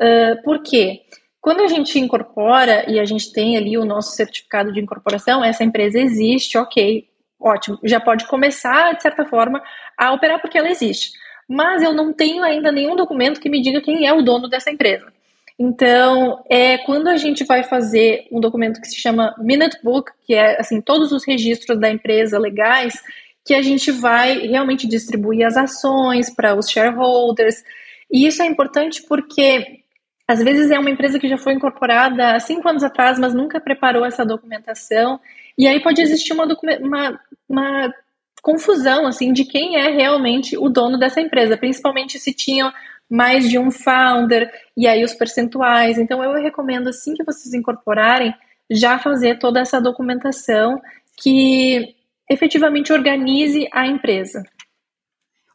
Uh, 0.00 0.42
por 0.42 0.62
quê? 0.62 1.02
Quando 1.38 1.60
a 1.60 1.66
gente 1.66 1.98
incorpora 1.98 2.90
e 2.90 2.98
a 2.98 3.04
gente 3.04 3.30
tem 3.30 3.58
ali 3.58 3.76
o 3.76 3.84
nosso 3.84 4.16
certificado 4.16 4.72
de 4.72 4.80
incorporação, 4.80 5.44
essa 5.44 5.62
empresa 5.62 6.00
existe, 6.00 6.56
ok, 6.56 7.06
ótimo, 7.38 7.78
já 7.84 8.00
pode 8.00 8.26
começar, 8.26 8.94
de 8.94 9.02
certa 9.02 9.26
forma, 9.26 9.62
a 9.98 10.12
operar 10.14 10.40
porque 10.40 10.56
ela 10.56 10.70
existe. 10.70 11.10
Mas 11.46 11.82
eu 11.82 11.92
não 11.92 12.10
tenho 12.10 12.42
ainda 12.42 12.72
nenhum 12.72 12.96
documento 12.96 13.38
que 13.38 13.50
me 13.50 13.60
diga 13.60 13.82
quem 13.82 14.06
é 14.06 14.14
o 14.14 14.22
dono 14.22 14.48
dessa 14.48 14.70
empresa. 14.70 15.12
Então, 15.58 16.42
é 16.50 16.78
quando 16.78 17.08
a 17.08 17.16
gente 17.16 17.44
vai 17.44 17.62
fazer 17.62 18.26
um 18.32 18.40
documento 18.40 18.80
que 18.80 18.88
se 18.88 18.96
chama 18.96 19.34
Minute 19.38 19.78
Book, 19.82 20.10
que 20.26 20.34
é 20.34 20.60
assim 20.60 20.80
todos 20.80 21.12
os 21.12 21.24
registros 21.24 21.78
da 21.78 21.88
empresa 21.88 22.38
legais, 22.38 23.00
que 23.44 23.54
a 23.54 23.62
gente 23.62 23.92
vai 23.92 24.38
realmente 24.38 24.88
distribuir 24.88 25.46
as 25.46 25.56
ações 25.56 26.34
para 26.34 26.56
os 26.56 26.68
shareholders. 26.68 27.62
E 28.10 28.26
isso 28.26 28.42
é 28.42 28.46
importante 28.46 29.02
porque 29.02 29.82
às 30.26 30.42
vezes 30.42 30.70
é 30.70 30.78
uma 30.78 30.90
empresa 30.90 31.18
que 31.18 31.28
já 31.28 31.36
foi 31.36 31.52
incorporada 31.52 32.34
há 32.34 32.40
cinco 32.40 32.68
anos 32.68 32.82
atrás, 32.82 33.18
mas 33.18 33.34
nunca 33.34 33.60
preparou 33.60 34.04
essa 34.04 34.24
documentação. 34.24 35.20
E 35.56 35.68
aí 35.68 35.80
pode 35.80 36.00
existir 36.00 36.32
uma, 36.32 36.46
uma, 36.80 37.20
uma 37.48 37.94
confusão 38.42 39.06
assim 39.06 39.32
de 39.32 39.44
quem 39.44 39.76
é 39.76 39.90
realmente 39.90 40.56
o 40.56 40.68
dono 40.68 40.98
dessa 40.98 41.20
empresa, 41.20 41.56
principalmente 41.56 42.18
se 42.18 42.32
tinham 42.32 42.72
mais 43.10 43.48
de 43.48 43.58
um 43.58 43.70
founder 43.70 44.50
e 44.76 44.86
aí 44.86 45.04
os 45.04 45.14
percentuais. 45.14 45.98
Então 45.98 46.22
eu 46.22 46.32
recomendo 46.42 46.88
assim 46.88 47.14
que 47.14 47.24
vocês 47.24 47.54
incorporarem 47.54 48.34
já 48.70 48.98
fazer 48.98 49.38
toda 49.38 49.60
essa 49.60 49.80
documentação 49.80 50.80
que 51.16 51.94
efetivamente 52.28 52.92
organize 52.92 53.68
a 53.72 53.86
empresa. 53.86 54.42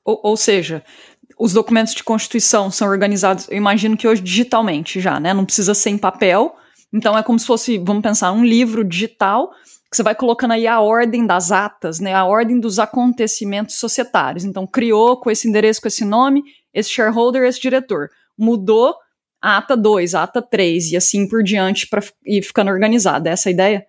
Ou, 0.05 0.19
ou 0.23 0.37
seja, 0.37 0.83
os 1.37 1.53
documentos 1.53 1.93
de 1.93 2.03
constituição 2.03 2.69
são 2.69 2.87
organizados, 2.87 3.47
eu 3.49 3.57
imagino 3.57 3.97
que 3.97 4.07
hoje 4.07 4.21
digitalmente 4.21 4.99
já, 4.99 5.19
né? 5.19 5.33
Não 5.33 5.45
precisa 5.45 5.73
ser 5.73 5.89
em 5.89 5.97
papel. 5.97 6.55
Então 6.93 7.17
é 7.17 7.23
como 7.23 7.39
se 7.39 7.45
fosse, 7.45 7.77
vamos 7.77 8.01
pensar, 8.01 8.31
um 8.31 8.43
livro 8.43 8.83
digital 8.83 9.51
que 9.89 9.97
você 9.97 10.03
vai 10.03 10.13
colocando 10.13 10.51
aí 10.51 10.67
a 10.67 10.79
ordem 10.79 11.25
das 11.25 11.51
atas, 11.51 11.99
né? 11.99 12.13
A 12.13 12.23
ordem 12.23 12.59
dos 12.59 12.77
acontecimentos 12.77 13.75
societários. 13.75 14.45
Então 14.45 14.67
criou 14.67 15.19
com 15.19 15.31
esse 15.31 15.47
endereço, 15.47 15.81
com 15.81 15.87
esse 15.87 16.05
nome, 16.05 16.43
esse 16.73 16.89
shareholder, 16.89 17.43
esse 17.43 17.59
diretor. 17.59 18.09
Mudou 18.37 18.95
a 19.41 19.57
ata 19.57 19.75
2, 19.75 20.15
a 20.15 20.23
ata 20.23 20.41
3 20.41 20.91
e 20.91 20.97
assim 20.97 21.27
por 21.27 21.43
diante 21.43 21.87
para 21.87 22.01
ir 22.25 22.41
ficando 22.41 22.71
organizada. 22.71 23.29
É 23.29 23.33
essa 23.33 23.49
a 23.49 23.51
ideia? 23.51 23.85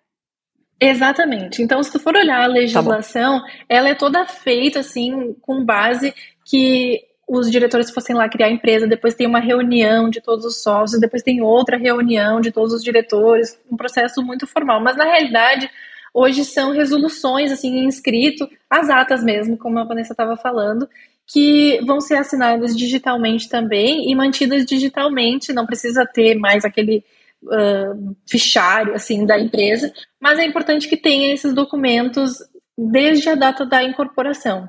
Exatamente. 0.81 1.62
Então, 1.62 1.83
se 1.83 1.93
tu 1.93 1.99
for 1.99 2.16
olhar 2.16 2.38
a 2.38 2.47
tá 2.47 2.47
legislação, 2.47 3.40
tá 3.40 3.47
ela 3.69 3.88
é 3.88 3.95
toda 3.95 4.25
feita 4.27 4.81
assim 4.81 5.35
com 5.43 5.64
base 5.64 6.14
que 6.45 7.01
os 7.29 7.51
diretores 7.51 7.90
fossem 7.90 8.16
lá 8.16 8.29
criar 8.29 8.47
a 8.47 8.51
empresa, 8.51 8.88
depois 8.88 9.14
tem 9.14 9.27
uma 9.27 9.38
reunião 9.38 10.11
de 10.11 10.21
todos 10.21 10.45
os 10.45 10.62
sócios, 10.62 11.01
depois 11.01 11.23
tem 11.23 11.40
outra 11.40 11.77
reunião 11.77 12.40
de 12.40 12.51
todos 12.51 12.73
os 12.73 12.83
diretores, 12.83 13.57
um 13.71 13.77
processo 13.77 14.21
muito 14.21 14.49
formal. 14.49 14.83
Mas 14.83 14.97
na 14.97 15.05
realidade, 15.05 15.71
hoje 16.12 16.45
são 16.45 16.73
resoluções 16.73 17.53
assim 17.53 17.85
em 17.85 17.88
escrito, 17.88 18.49
as 18.69 18.90
atas 18.90 19.23
mesmo, 19.23 19.57
como 19.57 19.79
a 19.79 19.85
Vanessa 19.85 20.12
estava 20.12 20.37
falando, 20.37 20.88
que 21.33 21.81
vão 21.85 22.01
ser 22.01 22.16
assinadas 22.16 22.77
digitalmente 22.77 23.49
também 23.49 24.11
e 24.11 24.14
mantidas 24.14 24.66
digitalmente, 24.66 25.53
não 25.53 25.64
precisa 25.64 26.05
ter 26.05 26.35
mais 26.35 26.64
aquele 26.64 27.05
uh, 27.45 28.16
fichário 28.29 28.95
assim 28.95 29.25
da 29.25 29.38
empresa, 29.38 29.93
mas 30.21 30.38
é 30.38 30.45
importante 30.45 30.88
que 30.88 30.97
tenha 30.97 31.33
esses 31.33 31.55
documentos 31.55 32.38
desde 32.77 33.29
a 33.29 33.37
data 33.37 33.64
da 33.64 33.83
incorporação. 33.83 34.69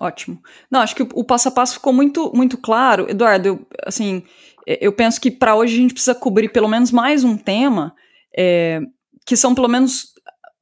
Ótimo. 0.00 0.42
Não, 0.70 0.80
acho 0.80 0.94
que 0.94 1.02
o, 1.14 1.24
passo 1.24 1.48
a 1.48 1.52
passo 1.52 1.74
ficou 1.74 1.92
muito, 1.92 2.32
muito 2.34 2.58
claro. 2.58 3.08
Eduardo, 3.08 3.48
eu, 3.48 3.66
assim, 3.86 4.24
eu 4.66 4.92
penso 4.92 5.20
que 5.20 5.30
para 5.30 5.54
hoje 5.54 5.74
a 5.74 5.80
gente 5.80 5.94
precisa 5.94 6.14
cobrir 6.14 6.50
pelo 6.50 6.68
menos 6.68 6.90
mais 6.90 7.24
um 7.24 7.36
tema, 7.36 7.94
é, 8.36 8.80
que 9.24 9.36
são 9.36 9.54
pelo 9.54 9.68
menos 9.68 10.12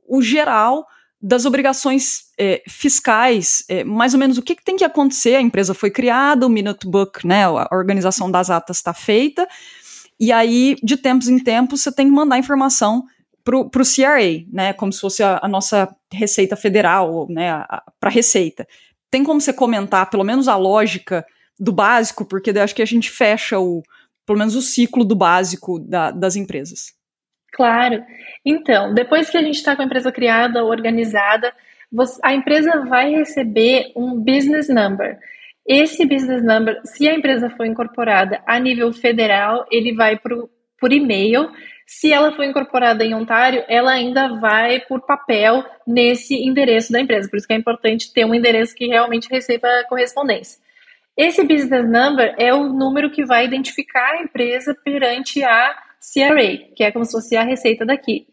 o 0.06 0.22
geral 0.22 0.86
das 1.20 1.44
obrigações 1.44 2.24
é, 2.38 2.62
fiscais, 2.68 3.64
é, 3.68 3.82
mais 3.82 4.12
ou 4.12 4.20
menos 4.20 4.38
o 4.38 4.42
que, 4.42 4.54
que, 4.54 4.64
tem 4.64 4.76
que 4.76 4.84
acontecer. 4.84 5.36
A 5.36 5.40
empresa 5.40 5.74
foi 5.74 5.90
criada, 5.90 6.46
o 6.46 6.50
Minute 6.50 6.86
Book, 6.86 7.26
né, 7.26 7.44
a 7.44 7.68
organização 7.72 8.30
das 8.30 8.50
atas 8.50 8.76
está 8.76 8.92
feita, 8.92 9.48
e 10.18 10.32
aí, 10.32 10.76
de 10.82 10.96
tempos 10.96 11.28
em 11.28 11.38
tempos, 11.38 11.82
você 11.82 11.92
tem 11.92 12.06
que 12.06 12.12
mandar 12.12 12.38
informação 12.38 13.04
para 13.44 13.58
o 13.58 13.70
CRA, 13.70 14.44
né, 14.50 14.72
como 14.72 14.92
se 14.92 15.00
fosse 15.00 15.22
a, 15.22 15.38
a 15.42 15.48
nossa 15.48 15.94
Receita 16.12 16.56
Federal, 16.56 17.26
né, 17.28 17.64
para 18.00 18.10
a 18.10 18.12
Receita. 18.12 18.66
Tem 19.10 19.22
como 19.22 19.40
você 19.40 19.52
comentar, 19.52 20.10
pelo 20.10 20.24
menos, 20.24 20.48
a 20.48 20.56
lógica 20.56 21.24
do 21.58 21.72
básico, 21.72 22.24
porque 22.24 22.50
acho 22.50 22.74
que 22.74 22.82
a 22.82 22.86
gente 22.86 23.10
fecha 23.10 23.58
o, 23.58 23.82
pelo 24.26 24.38
menos 24.38 24.56
o 24.56 24.62
ciclo 24.62 25.04
do 25.04 25.14
básico 25.14 25.78
da, 25.78 26.10
das 26.10 26.34
empresas. 26.34 26.95
Claro. 27.52 28.04
Então, 28.44 28.92
depois 28.92 29.30
que 29.30 29.36
a 29.36 29.42
gente 29.42 29.56
está 29.56 29.74
com 29.74 29.82
a 29.82 29.84
empresa 29.84 30.12
criada, 30.12 30.64
organizada, 30.64 31.52
você, 31.90 32.20
a 32.22 32.34
empresa 32.34 32.84
vai 32.84 33.10
receber 33.10 33.92
um 33.96 34.18
business 34.18 34.68
number. 34.68 35.18
Esse 35.66 36.04
business 36.06 36.44
number, 36.44 36.80
se 36.84 37.08
a 37.08 37.14
empresa 37.14 37.50
for 37.50 37.66
incorporada 37.66 38.40
a 38.46 38.58
nível 38.58 38.92
federal, 38.92 39.66
ele 39.70 39.94
vai 39.94 40.16
pro, 40.16 40.48
por 40.78 40.92
e-mail. 40.92 41.50
Se 41.86 42.12
ela 42.12 42.32
for 42.32 42.44
incorporada 42.44 43.04
em 43.04 43.14
Ontário, 43.14 43.64
ela 43.68 43.92
ainda 43.92 44.38
vai 44.38 44.80
por 44.80 45.00
papel 45.06 45.64
nesse 45.86 46.34
endereço 46.34 46.92
da 46.92 47.00
empresa. 47.00 47.28
Por 47.28 47.36
isso 47.36 47.46
que 47.46 47.54
é 47.54 47.56
importante 47.56 48.12
ter 48.12 48.24
um 48.24 48.34
endereço 48.34 48.74
que 48.74 48.86
realmente 48.86 49.28
receba 49.30 49.68
correspondência. 49.88 50.60
Esse 51.16 51.42
business 51.42 51.88
number 51.88 52.34
é 52.36 52.52
o 52.52 52.64
número 52.68 53.10
que 53.10 53.24
vai 53.24 53.44
identificar 53.46 54.12
a 54.12 54.22
empresa 54.22 54.76
perante 54.84 55.42
a 55.42 55.74
CRA, 56.12 56.58
que 56.74 56.84
é 56.84 56.92
como 56.92 57.04
se 57.04 57.12
fosse 57.12 57.36
a 57.36 57.42
receita 57.42 57.84
daqui 57.84 58.26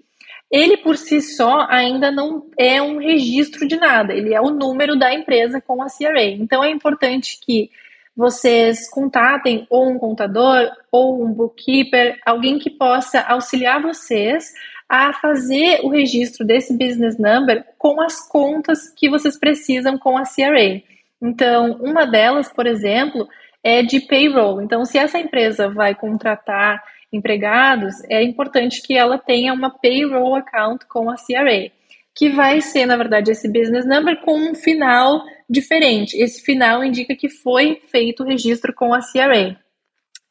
ele 0.53 0.77
por 0.77 0.97
si 0.97 1.19
só 1.19 1.65
ainda 1.67 2.12
não 2.12 2.45
é 2.55 2.79
um 2.79 2.99
registro 2.99 3.67
de 3.67 3.75
nada, 3.75 4.13
ele 4.13 4.36
é 4.36 4.39
o 4.39 4.51
número 4.51 4.95
da 4.95 5.12
empresa 5.12 5.59
com 5.59 5.81
a 5.81 5.88
CRA. 5.88 6.25
Então 6.25 6.63
é 6.63 6.69
importante 6.69 7.39
que 7.43 7.71
vocês 8.15 8.88
contatem 8.91 9.65
ou 9.67 9.89
um 9.89 9.97
contador 9.97 10.69
ou 10.91 11.25
um 11.25 11.33
bookkeeper, 11.33 12.19
alguém 12.23 12.59
que 12.59 12.69
possa 12.69 13.19
auxiliar 13.21 13.81
vocês 13.81 14.53
a 14.88 15.12
fazer 15.13 15.79
o 15.81 15.89
registro 15.89 16.45
desse 16.45 16.77
business 16.77 17.17
number 17.17 17.65
com 17.79 17.99
as 17.99 18.29
contas 18.29 18.91
que 18.95 19.09
vocês 19.09 19.39
precisam 19.39 19.97
com 19.97 20.15
a 20.15 20.21
CRA. 20.21 20.83
Então, 21.19 21.79
uma 21.81 22.05
delas, 22.05 22.53
por 22.53 22.67
exemplo, 22.67 23.27
é 23.63 23.81
de 23.81 24.01
payroll. 24.01 24.62
Então, 24.62 24.86
se 24.86 24.99
essa 24.99 25.17
empresa 25.17 25.67
vai 25.67 25.95
contratar 25.95 26.83
empregados, 27.15 27.95
é 28.10 28.23
importante 28.23 28.82
que 28.82 28.97
ela 28.97 29.17
tenha 29.17 29.54
uma 29.54 29.69
payroll 29.69 30.36
account 30.36 30.86
com 30.88 31.10
a 31.10 31.15
CRA, 31.15 31.71
que 32.15 32.30
vai 32.30 32.62
ser, 32.62 32.86
na 32.86 32.97
verdade, 32.97 33.32
esse 33.32 33.47
business 33.47 33.86
number 33.86 34.19
com 34.21 34.36
um 34.36 34.56
final 34.56 35.23
diferente. 35.49 36.15
Esse 36.15 36.41
final 36.41 36.84
indica 36.84 37.15
que 37.15 37.30
foi 37.30 37.82
feito 37.91 38.23
o 38.23 38.28
registro 38.28 38.73
com 38.73 38.93
a 38.93 38.99
CRA. 38.99 39.58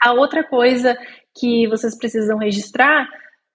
A 0.01 0.13
outra 0.13 0.45
coisa 0.45 0.97
que 1.39 1.67
vocês 1.69 1.97
precisam 1.97 2.39
registrar, 2.39 3.09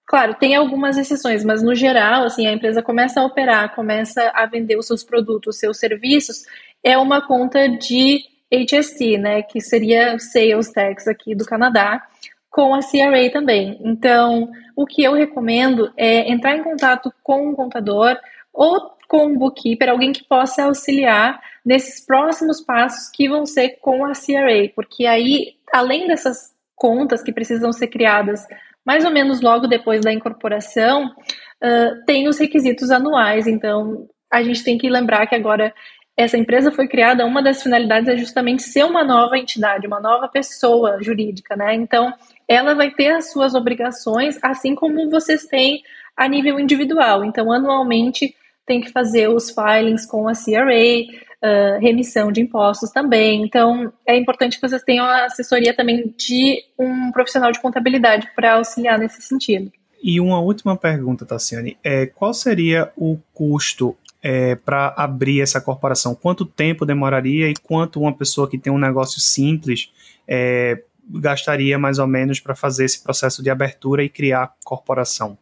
claro, 0.06 0.34
tem 0.34 0.54
algumas 0.54 0.96
exceções, 0.96 1.44
mas 1.44 1.62
no 1.62 1.74
geral, 1.74 2.24
assim, 2.24 2.46
a 2.46 2.52
empresa 2.52 2.82
começa 2.82 3.20
a 3.20 3.24
operar, 3.24 3.74
começa 3.74 4.32
a 4.34 4.46
vender 4.46 4.76
os 4.76 4.86
seus 4.86 5.04
produtos, 5.04 5.56
os 5.56 5.60
seus 5.60 5.78
serviços, 5.78 6.44
é 6.82 6.96
uma 6.96 7.26
conta 7.26 7.68
de 7.68 8.20
HST, 8.50 9.18
né, 9.18 9.42
que 9.42 9.60
seria 9.60 10.18
Sales 10.18 10.72
Tax 10.72 11.06
aqui 11.06 11.34
do 11.34 11.44
Canadá, 11.44 12.02
com 12.50 12.74
a 12.74 12.80
CRA 12.80 13.30
também. 13.32 13.78
Então, 13.84 14.50
o 14.74 14.86
que 14.86 15.02
eu 15.02 15.12
recomendo 15.12 15.92
é 15.96 16.30
entrar 16.30 16.56
em 16.56 16.62
contato 16.62 17.12
com 17.22 17.48
um 17.48 17.54
contador 17.54 18.16
ou 18.52 18.96
com 19.08 19.26
um 19.26 19.38
bookkeeper, 19.38 19.88
alguém 19.88 20.12
que 20.12 20.24
possa 20.24 20.64
auxiliar 20.64 21.40
nesses 21.64 22.04
próximos 22.04 22.60
passos 22.60 23.10
que 23.10 23.28
vão 23.28 23.46
ser 23.46 23.78
com 23.80 24.04
a 24.04 24.12
CRA, 24.12 24.70
porque 24.74 25.06
aí, 25.06 25.54
além 25.72 26.06
dessas 26.06 26.54
contas 26.74 27.22
que 27.22 27.32
precisam 27.32 27.72
ser 27.72 27.88
criadas 27.88 28.46
mais 28.84 29.04
ou 29.04 29.10
menos 29.10 29.40
logo 29.40 29.66
depois 29.66 30.00
da 30.00 30.12
incorporação, 30.12 31.06
uh, 31.06 32.04
tem 32.06 32.26
os 32.26 32.38
requisitos 32.38 32.90
anuais. 32.90 33.46
Então, 33.46 34.08
a 34.32 34.42
gente 34.42 34.64
tem 34.64 34.78
que 34.78 34.88
lembrar 34.88 35.26
que 35.26 35.34
agora 35.34 35.74
essa 36.16 36.38
empresa 36.38 36.72
foi 36.72 36.88
criada, 36.88 37.26
uma 37.26 37.42
das 37.42 37.62
finalidades 37.62 38.08
é 38.08 38.16
justamente 38.16 38.62
ser 38.62 38.84
uma 38.84 39.04
nova 39.04 39.38
entidade, 39.38 39.86
uma 39.86 40.00
nova 40.00 40.26
pessoa 40.26 41.02
jurídica, 41.02 41.54
né? 41.54 41.74
Então, 41.74 42.12
ela 42.48 42.74
vai 42.74 42.90
ter 42.90 43.10
as 43.10 43.30
suas 43.30 43.54
obrigações, 43.54 44.38
assim 44.42 44.74
como 44.74 45.10
vocês 45.10 45.44
têm 45.44 45.82
a 46.16 46.26
nível 46.26 46.58
individual. 46.58 47.24
Então, 47.24 47.52
anualmente 47.52 48.34
tem 48.66 48.80
que 48.80 48.90
fazer 48.90 49.28
os 49.28 49.50
filings 49.50 50.06
com 50.06 50.26
a 50.28 50.32
CRA, 50.32 51.04
uh, 51.42 51.80
remissão 51.80 52.32
de 52.32 52.40
impostos 52.40 52.90
também. 52.90 53.42
Então, 53.42 53.92
é 54.06 54.16
importante 54.16 54.58
que 54.58 54.68
vocês 54.68 54.82
tenham 54.82 55.04
a 55.04 55.26
assessoria 55.26 55.74
também 55.74 56.14
de 56.16 56.62
um 56.78 57.12
profissional 57.12 57.52
de 57.52 57.60
contabilidade 57.60 58.28
para 58.34 58.54
auxiliar 58.54 58.98
nesse 58.98 59.22
sentido. 59.22 59.70
E 60.02 60.20
uma 60.20 60.40
última 60.40 60.76
pergunta, 60.76 61.26
Tassiane, 61.26 61.76
é, 61.82 62.06
qual 62.06 62.32
seria 62.32 62.92
o 62.96 63.18
custo 63.34 63.96
é, 64.22 64.54
para 64.54 64.94
abrir 64.96 65.40
essa 65.40 65.60
corporação? 65.60 66.14
Quanto 66.14 66.44
tempo 66.44 66.86
demoraria 66.86 67.48
e 67.48 67.54
quanto 67.54 68.00
uma 68.00 68.12
pessoa 68.12 68.48
que 68.48 68.58
tem 68.58 68.72
um 68.72 68.78
negócio 68.78 69.20
simples 69.20 69.90
é, 70.26 70.82
gastaria 71.08 71.78
mais 71.78 71.98
ou 71.98 72.06
menos 72.06 72.40
para 72.40 72.54
fazer 72.54 72.84
esse 72.84 73.02
processo 73.02 73.42
de 73.42 73.50
abertura 73.50 74.02
e 74.02 74.08
criar 74.08 74.42
a 74.42 74.52
corporação? 74.64 75.38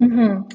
Uhum. 0.00 0.46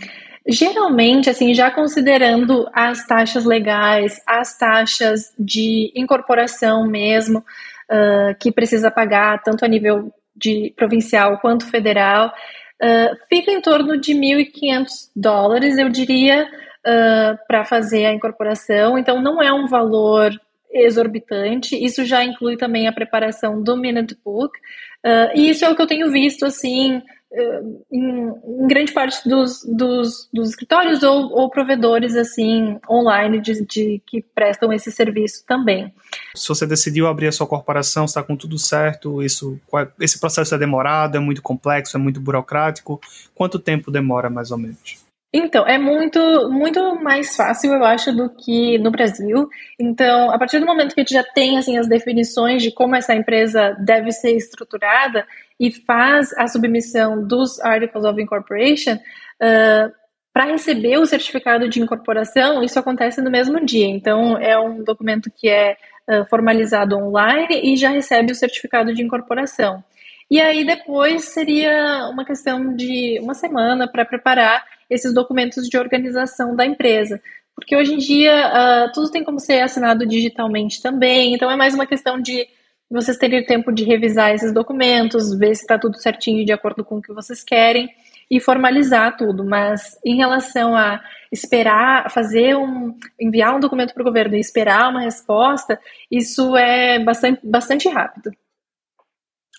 Geralmente, 0.47 1.29
assim, 1.29 1.53
já 1.53 1.69
considerando 1.69 2.67
as 2.73 3.05
taxas 3.05 3.45
legais, 3.45 4.19
as 4.25 4.57
taxas 4.57 5.33
de 5.37 5.91
incorporação 5.95 6.87
mesmo, 6.87 7.39
uh, 7.39 8.35
que 8.39 8.51
precisa 8.51 8.89
pagar, 8.89 9.41
tanto 9.43 9.63
a 9.63 9.67
nível 9.67 10.11
de 10.35 10.73
provincial 10.75 11.37
quanto 11.39 11.67
federal, 11.67 12.33
uh, 12.81 13.15
fica 13.27 13.51
em 13.51 13.61
torno 13.61 13.99
de 13.99 14.13
1.500 14.13 14.87
dólares, 15.15 15.77
eu 15.77 15.89
diria, 15.89 16.47
uh, 16.87 17.37
para 17.47 17.65
fazer 17.65 18.05
a 18.05 18.13
incorporação. 18.13 18.97
Então, 18.97 19.21
não 19.21 19.41
é 19.41 19.51
um 19.53 19.67
valor 19.67 20.31
exorbitante. 20.71 21.75
Isso 21.75 22.05
já 22.05 22.23
inclui 22.23 22.57
também 22.57 22.87
a 22.87 22.93
preparação 22.93 23.61
do 23.61 23.75
Minute 23.75 24.17
Book. 24.23 24.57
Uh, 25.05 25.31
e 25.35 25.49
isso 25.49 25.65
é 25.65 25.69
o 25.69 25.75
que 25.75 25.81
eu 25.81 25.87
tenho 25.87 26.11
visto, 26.11 26.45
assim, 26.45 27.01
em, 27.31 27.83
em, 27.91 28.67
grande 28.67 28.91
parte 28.91 29.27
dos, 29.27 29.63
dos, 29.63 30.27
dos 30.33 30.49
escritórios 30.49 31.03
ou, 31.03 31.31
ou, 31.31 31.49
provedores 31.49 32.15
assim 32.15 32.79
online 32.89 33.39
de, 33.39 33.63
de, 33.65 34.01
que 34.05 34.21
prestam 34.33 34.73
esse 34.73 34.91
serviço 34.91 35.43
também. 35.45 35.93
Se 36.35 36.47
você 36.47 36.65
decidiu 36.65 37.07
abrir 37.07 37.27
a 37.27 37.31
sua 37.31 37.45
corporação, 37.45 38.05
está 38.05 38.23
com 38.23 38.35
tudo 38.35 38.57
certo, 38.57 39.21
isso, 39.21 39.59
esse 39.99 40.19
processo 40.19 40.55
é 40.55 40.57
demorado, 40.57 41.17
é 41.17 41.19
muito 41.19 41.41
complexo, 41.41 41.95
é 41.95 41.99
muito 41.99 42.19
burocrático. 42.19 42.99
Quanto 43.35 43.59
tempo 43.59 43.91
demora 43.91 44.29
mais 44.29 44.49
ou 44.49 44.57
menos? 44.57 45.08
Então, 45.31 45.65
é 45.67 45.77
muito, 45.77 46.19
muito 46.49 46.95
mais 46.95 47.35
fácil, 47.35 47.71
eu 47.73 47.83
acho, 47.83 48.11
do 48.11 48.29
que 48.31 48.79
no 48.79 48.89
Brasil. 48.89 49.47
Então, 49.79 50.31
a 50.31 50.39
partir 50.39 50.59
do 50.59 50.65
momento 50.65 50.95
que 50.95 51.01
a 51.01 51.03
gente 51.03 51.13
já 51.13 51.23
tem 51.23 51.57
assim, 51.57 51.77
as 51.77 51.87
definições 51.87 52.63
de 52.63 52.71
como 52.71 52.95
essa 52.95 53.13
empresa 53.13 53.77
deve 53.79 54.11
ser 54.11 54.35
estruturada 54.35 55.27
e 55.59 55.71
faz 55.71 56.33
a 56.35 56.47
submissão 56.47 57.27
dos 57.27 57.59
Articles 57.59 58.05
of 58.05 58.19
Incorporation, 58.19 58.95
uh, 58.95 59.99
para 60.33 60.45
receber 60.45 60.97
o 60.97 61.05
certificado 61.05 61.69
de 61.69 61.79
incorporação, 61.79 62.63
isso 62.63 62.79
acontece 62.79 63.21
no 63.21 63.29
mesmo 63.29 63.63
dia. 63.63 63.87
Então, 63.87 64.35
é 64.37 64.57
um 64.57 64.83
documento 64.83 65.29
que 65.29 65.47
é 65.47 65.77
uh, 66.09 66.25
formalizado 66.27 66.97
online 66.97 67.61
e 67.61 67.75
já 67.77 67.89
recebe 67.89 68.31
o 68.31 68.35
certificado 68.35 68.93
de 68.95 69.03
incorporação. 69.03 69.83
E 70.31 70.41
aí, 70.41 70.65
depois, 70.65 71.25
seria 71.25 72.07
uma 72.11 72.25
questão 72.25 72.75
de 72.75 73.19
uma 73.21 73.35
semana 73.35 73.87
para 73.87 74.05
preparar 74.05 74.63
esses 74.89 75.13
documentos 75.13 75.67
de 75.67 75.77
organização 75.77 76.55
da 76.55 76.65
empresa. 76.65 77.21
Porque 77.55 77.75
hoje 77.75 77.93
em 77.93 77.97
dia 77.97 78.87
uh, 78.87 78.91
tudo 78.93 79.11
tem 79.11 79.23
como 79.23 79.39
ser 79.39 79.61
assinado 79.61 80.05
digitalmente 80.05 80.81
também, 80.81 81.33
então 81.33 81.51
é 81.51 81.55
mais 81.55 81.73
uma 81.73 81.85
questão 81.85 82.19
de 82.19 82.47
vocês 82.89 83.17
terem 83.17 83.45
tempo 83.45 83.71
de 83.71 83.83
revisar 83.83 84.33
esses 84.33 84.51
documentos, 84.51 85.37
ver 85.37 85.53
se 85.55 85.61
está 85.61 85.77
tudo 85.77 86.01
certinho 86.01 86.43
de 86.43 86.51
acordo 86.51 86.83
com 86.83 86.97
o 86.97 87.01
que 87.01 87.13
vocês 87.13 87.43
querem 87.43 87.89
e 88.31 88.39
formalizar 88.39 89.15
tudo. 89.15 89.43
Mas 89.43 89.99
em 90.03 90.15
relação 90.15 90.75
a 90.75 90.99
esperar, 91.31 92.09
fazer 92.09 92.55
um, 92.55 92.95
enviar 93.19 93.55
um 93.55 93.59
documento 93.59 93.93
para 93.93 94.01
o 94.01 94.05
governo 94.05 94.35
e 94.35 94.39
esperar 94.39 94.89
uma 94.89 95.01
resposta, 95.01 95.79
isso 96.09 96.57
é 96.57 96.97
bastante, 96.99 97.39
bastante 97.43 97.87
rápido. 97.87 98.31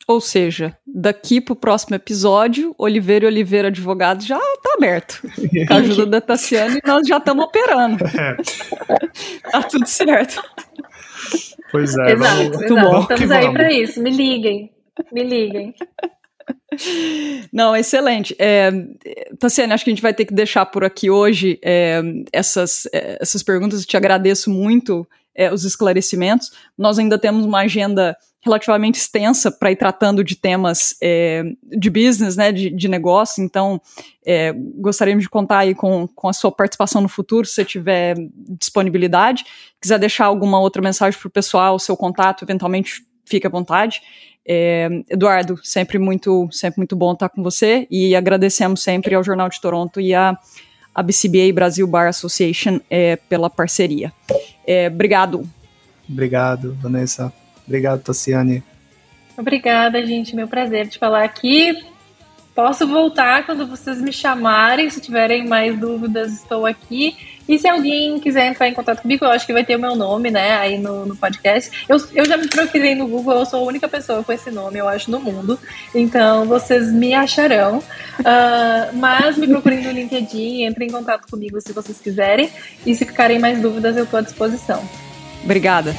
Ou 0.09 0.21
seja, 0.21 0.77
daqui 0.87 1.41
para 1.41 1.53
o 1.53 1.57
próximo 1.57 1.95
episódio, 1.95 2.75
Oliveira 2.77 3.27
e 3.27 3.29
Oliveira 3.29 3.69
Advogados 3.69 4.27
já 4.27 4.39
está 4.39 4.75
aberto. 4.77 5.23
Com 5.69 5.75
a 5.75 5.77
ajuda 5.77 6.07
da 6.07 6.21
Tassiana 6.21 6.79
e 6.79 6.87
nós 6.87 7.07
já 7.07 7.19
estamos 7.19 7.45
operando. 7.45 8.05
É. 8.05 8.37
tá 9.51 9.63
tudo 9.63 9.87
certo. 9.87 10.43
Pois 11.71 11.97
é. 11.97 12.13
Exato, 12.13 12.19
vamos, 12.19 12.63
exato. 12.63 12.75
Bom, 12.75 13.01
estamos 13.01 13.31
aí 13.31 13.53
para 13.53 13.73
isso. 13.73 14.03
Me 14.03 14.11
liguem. 14.11 14.73
Me 15.13 15.23
liguem. 15.23 15.75
Não, 17.53 17.77
excelente. 17.77 18.35
É, 18.39 18.71
Tassiana, 19.39 19.75
acho 19.75 19.85
que 19.85 19.91
a 19.91 19.95
gente 19.95 20.03
vai 20.03 20.15
ter 20.15 20.25
que 20.25 20.35
deixar 20.35 20.67
por 20.67 20.85
aqui 20.85 21.11
hoje 21.11 21.59
é, 21.63 22.01
essas, 22.33 22.87
é, 22.93 23.19
essas 23.21 23.43
perguntas. 23.43 23.81
Eu 23.81 23.87
te 23.87 23.97
agradeço 23.97 24.51
muito 24.51 25.07
é, 25.35 25.53
os 25.53 25.65
esclarecimentos. 25.65 26.51
Nós 26.77 26.99
ainda 26.99 27.19
temos 27.19 27.45
uma 27.45 27.61
agenda 27.61 28.17
relativamente 28.43 28.97
extensa 28.97 29.51
para 29.51 29.71
ir 29.71 29.77
tratando 29.77 30.25
de 30.25 30.35
temas 30.35 30.97
é, 31.03 31.45
de 31.63 31.91
business, 31.91 32.37
né, 32.37 32.51
de, 32.51 32.71
de 32.71 32.89
negócio, 32.89 33.45
então 33.45 33.81
é, 34.25 34.53
gostaríamos 34.53 35.25
de 35.25 35.29
contar 35.29 35.59
aí 35.59 35.75
com, 35.75 36.09
com 36.09 36.29
a 36.29 36.33
sua 36.33 36.51
participação 36.51 37.03
no 37.03 37.09
futuro, 37.09 37.47
se 37.47 37.55
você 37.55 37.65
tiver 37.65 38.17
disponibilidade. 38.59 39.45
Quiser 39.81 39.99
deixar 39.99 40.27
alguma 40.27 40.59
outra 40.59 40.81
mensagem 40.81 41.19
para 41.19 41.29
o 41.29 41.31
pessoal, 41.31 41.79
seu 41.79 41.97
contato, 41.97 42.45
eventualmente 42.45 43.05
fique 43.27 43.47
à 43.47 43.51
vontade. 43.51 44.01
É, 44.47 44.89
Eduardo, 45.09 45.61
sempre 45.63 45.99
muito, 45.99 46.49
sempre 46.51 46.79
muito 46.79 46.97
bom 46.97 47.13
estar 47.13 47.29
com 47.29 47.43
você 47.43 47.87
e 47.91 48.17
agradecemos 48.17 48.83
sempre 48.83 49.15
ao 49.15 49.23
Jornal 49.23 49.49
de 49.49 49.61
Toronto 49.61 50.01
e 50.01 50.15
à 50.15 50.39
a 50.95 51.03
BCBA 51.03 51.53
Brasil 51.55 51.87
Bar 51.87 52.09
Association 52.09 52.81
é, 52.91 53.17
pela 53.17 53.49
parceria. 53.49 54.13
É, 54.67 54.89
obrigado. 54.89 55.49
Obrigado, 56.09 56.77
Vanessa. 56.81 57.33
Obrigado, 57.71 58.03
Tassiane. 58.03 58.65
Obrigada, 59.37 60.05
gente. 60.05 60.35
Meu 60.35 60.49
prazer 60.49 60.89
de 60.89 60.99
falar 60.99 61.23
aqui. 61.23 61.81
Posso 62.53 62.85
voltar 62.85 63.47
quando 63.47 63.65
vocês 63.65 64.03
me 64.03 64.13
chamarem. 64.13 64.91
Se 64.91 65.01
tiverem 65.01 65.47
mais 65.47 65.79
dúvidas, 65.79 66.33
estou 66.33 66.67
aqui. 66.67 67.17
E 67.49 67.57
se 67.61 67.69
alguém 67.69 68.19
quiser 68.19 68.49
entrar 68.49 68.69
em 68.69 68.75
contato 68.75 69.03
comigo, 69.03 69.25
eu 69.25 69.31
acho 69.31 69.47
que 69.47 69.53
vai 69.53 69.65
ter 69.65 69.77
o 69.77 69.79
meu 69.79 69.95
nome, 69.95 70.33
né, 70.33 70.53
aí 70.57 70.79
no, 70.79 71.07
no 71.07 71.17
podcast. 71.17 71.87
Eu, 71.89 71.97
eu 72.13 72.25
já 72.25 72.37
me 72.37 72.49
procurei 72.49 72.97
no 72.97 73.07
Google, 73.07 73.39
eu 73.39 73.47
sou 73.47 73.61
a 73.61 73.67
única 73.67 73.89
pessoa 73.89 74.25
com 74.25 74.33
esse 74.33 74.51
nome, 74.51 74.79
eu 74.79 74.89
acho, 74.89 75.11
no 75.11 75.21
mundo. 75.21 75.59
Então, 75.95 76.45
vocês 76.47 76.93
me 76.93 77.15
acharão. 77.15 77.79
Uh, 78.19 78.95
mas 78.99 79.37
me 79.39 79.47
procurem 79.47 79.85
no 79.85 79.93
LinkedIn, 79.93 80.65
entrem 80.65 80.89
em 80.89 80.93
contato 80.93 81.31
comigo 81.31 81.61
se 81.61 81.73
vocês 81.73 82.01
quiserem. 82.01 82.51
E 82.85 82.97
se 82.97 83.05
ficarem 83.05 83.39
mais 83.39 83.61
dúvidas, 83.61 83.97
eu 83.97 84.05
estou 84.05 84.19
à 84.19 84.23
disposição. 84.23 84.83
Obrigada. 85.45 85.95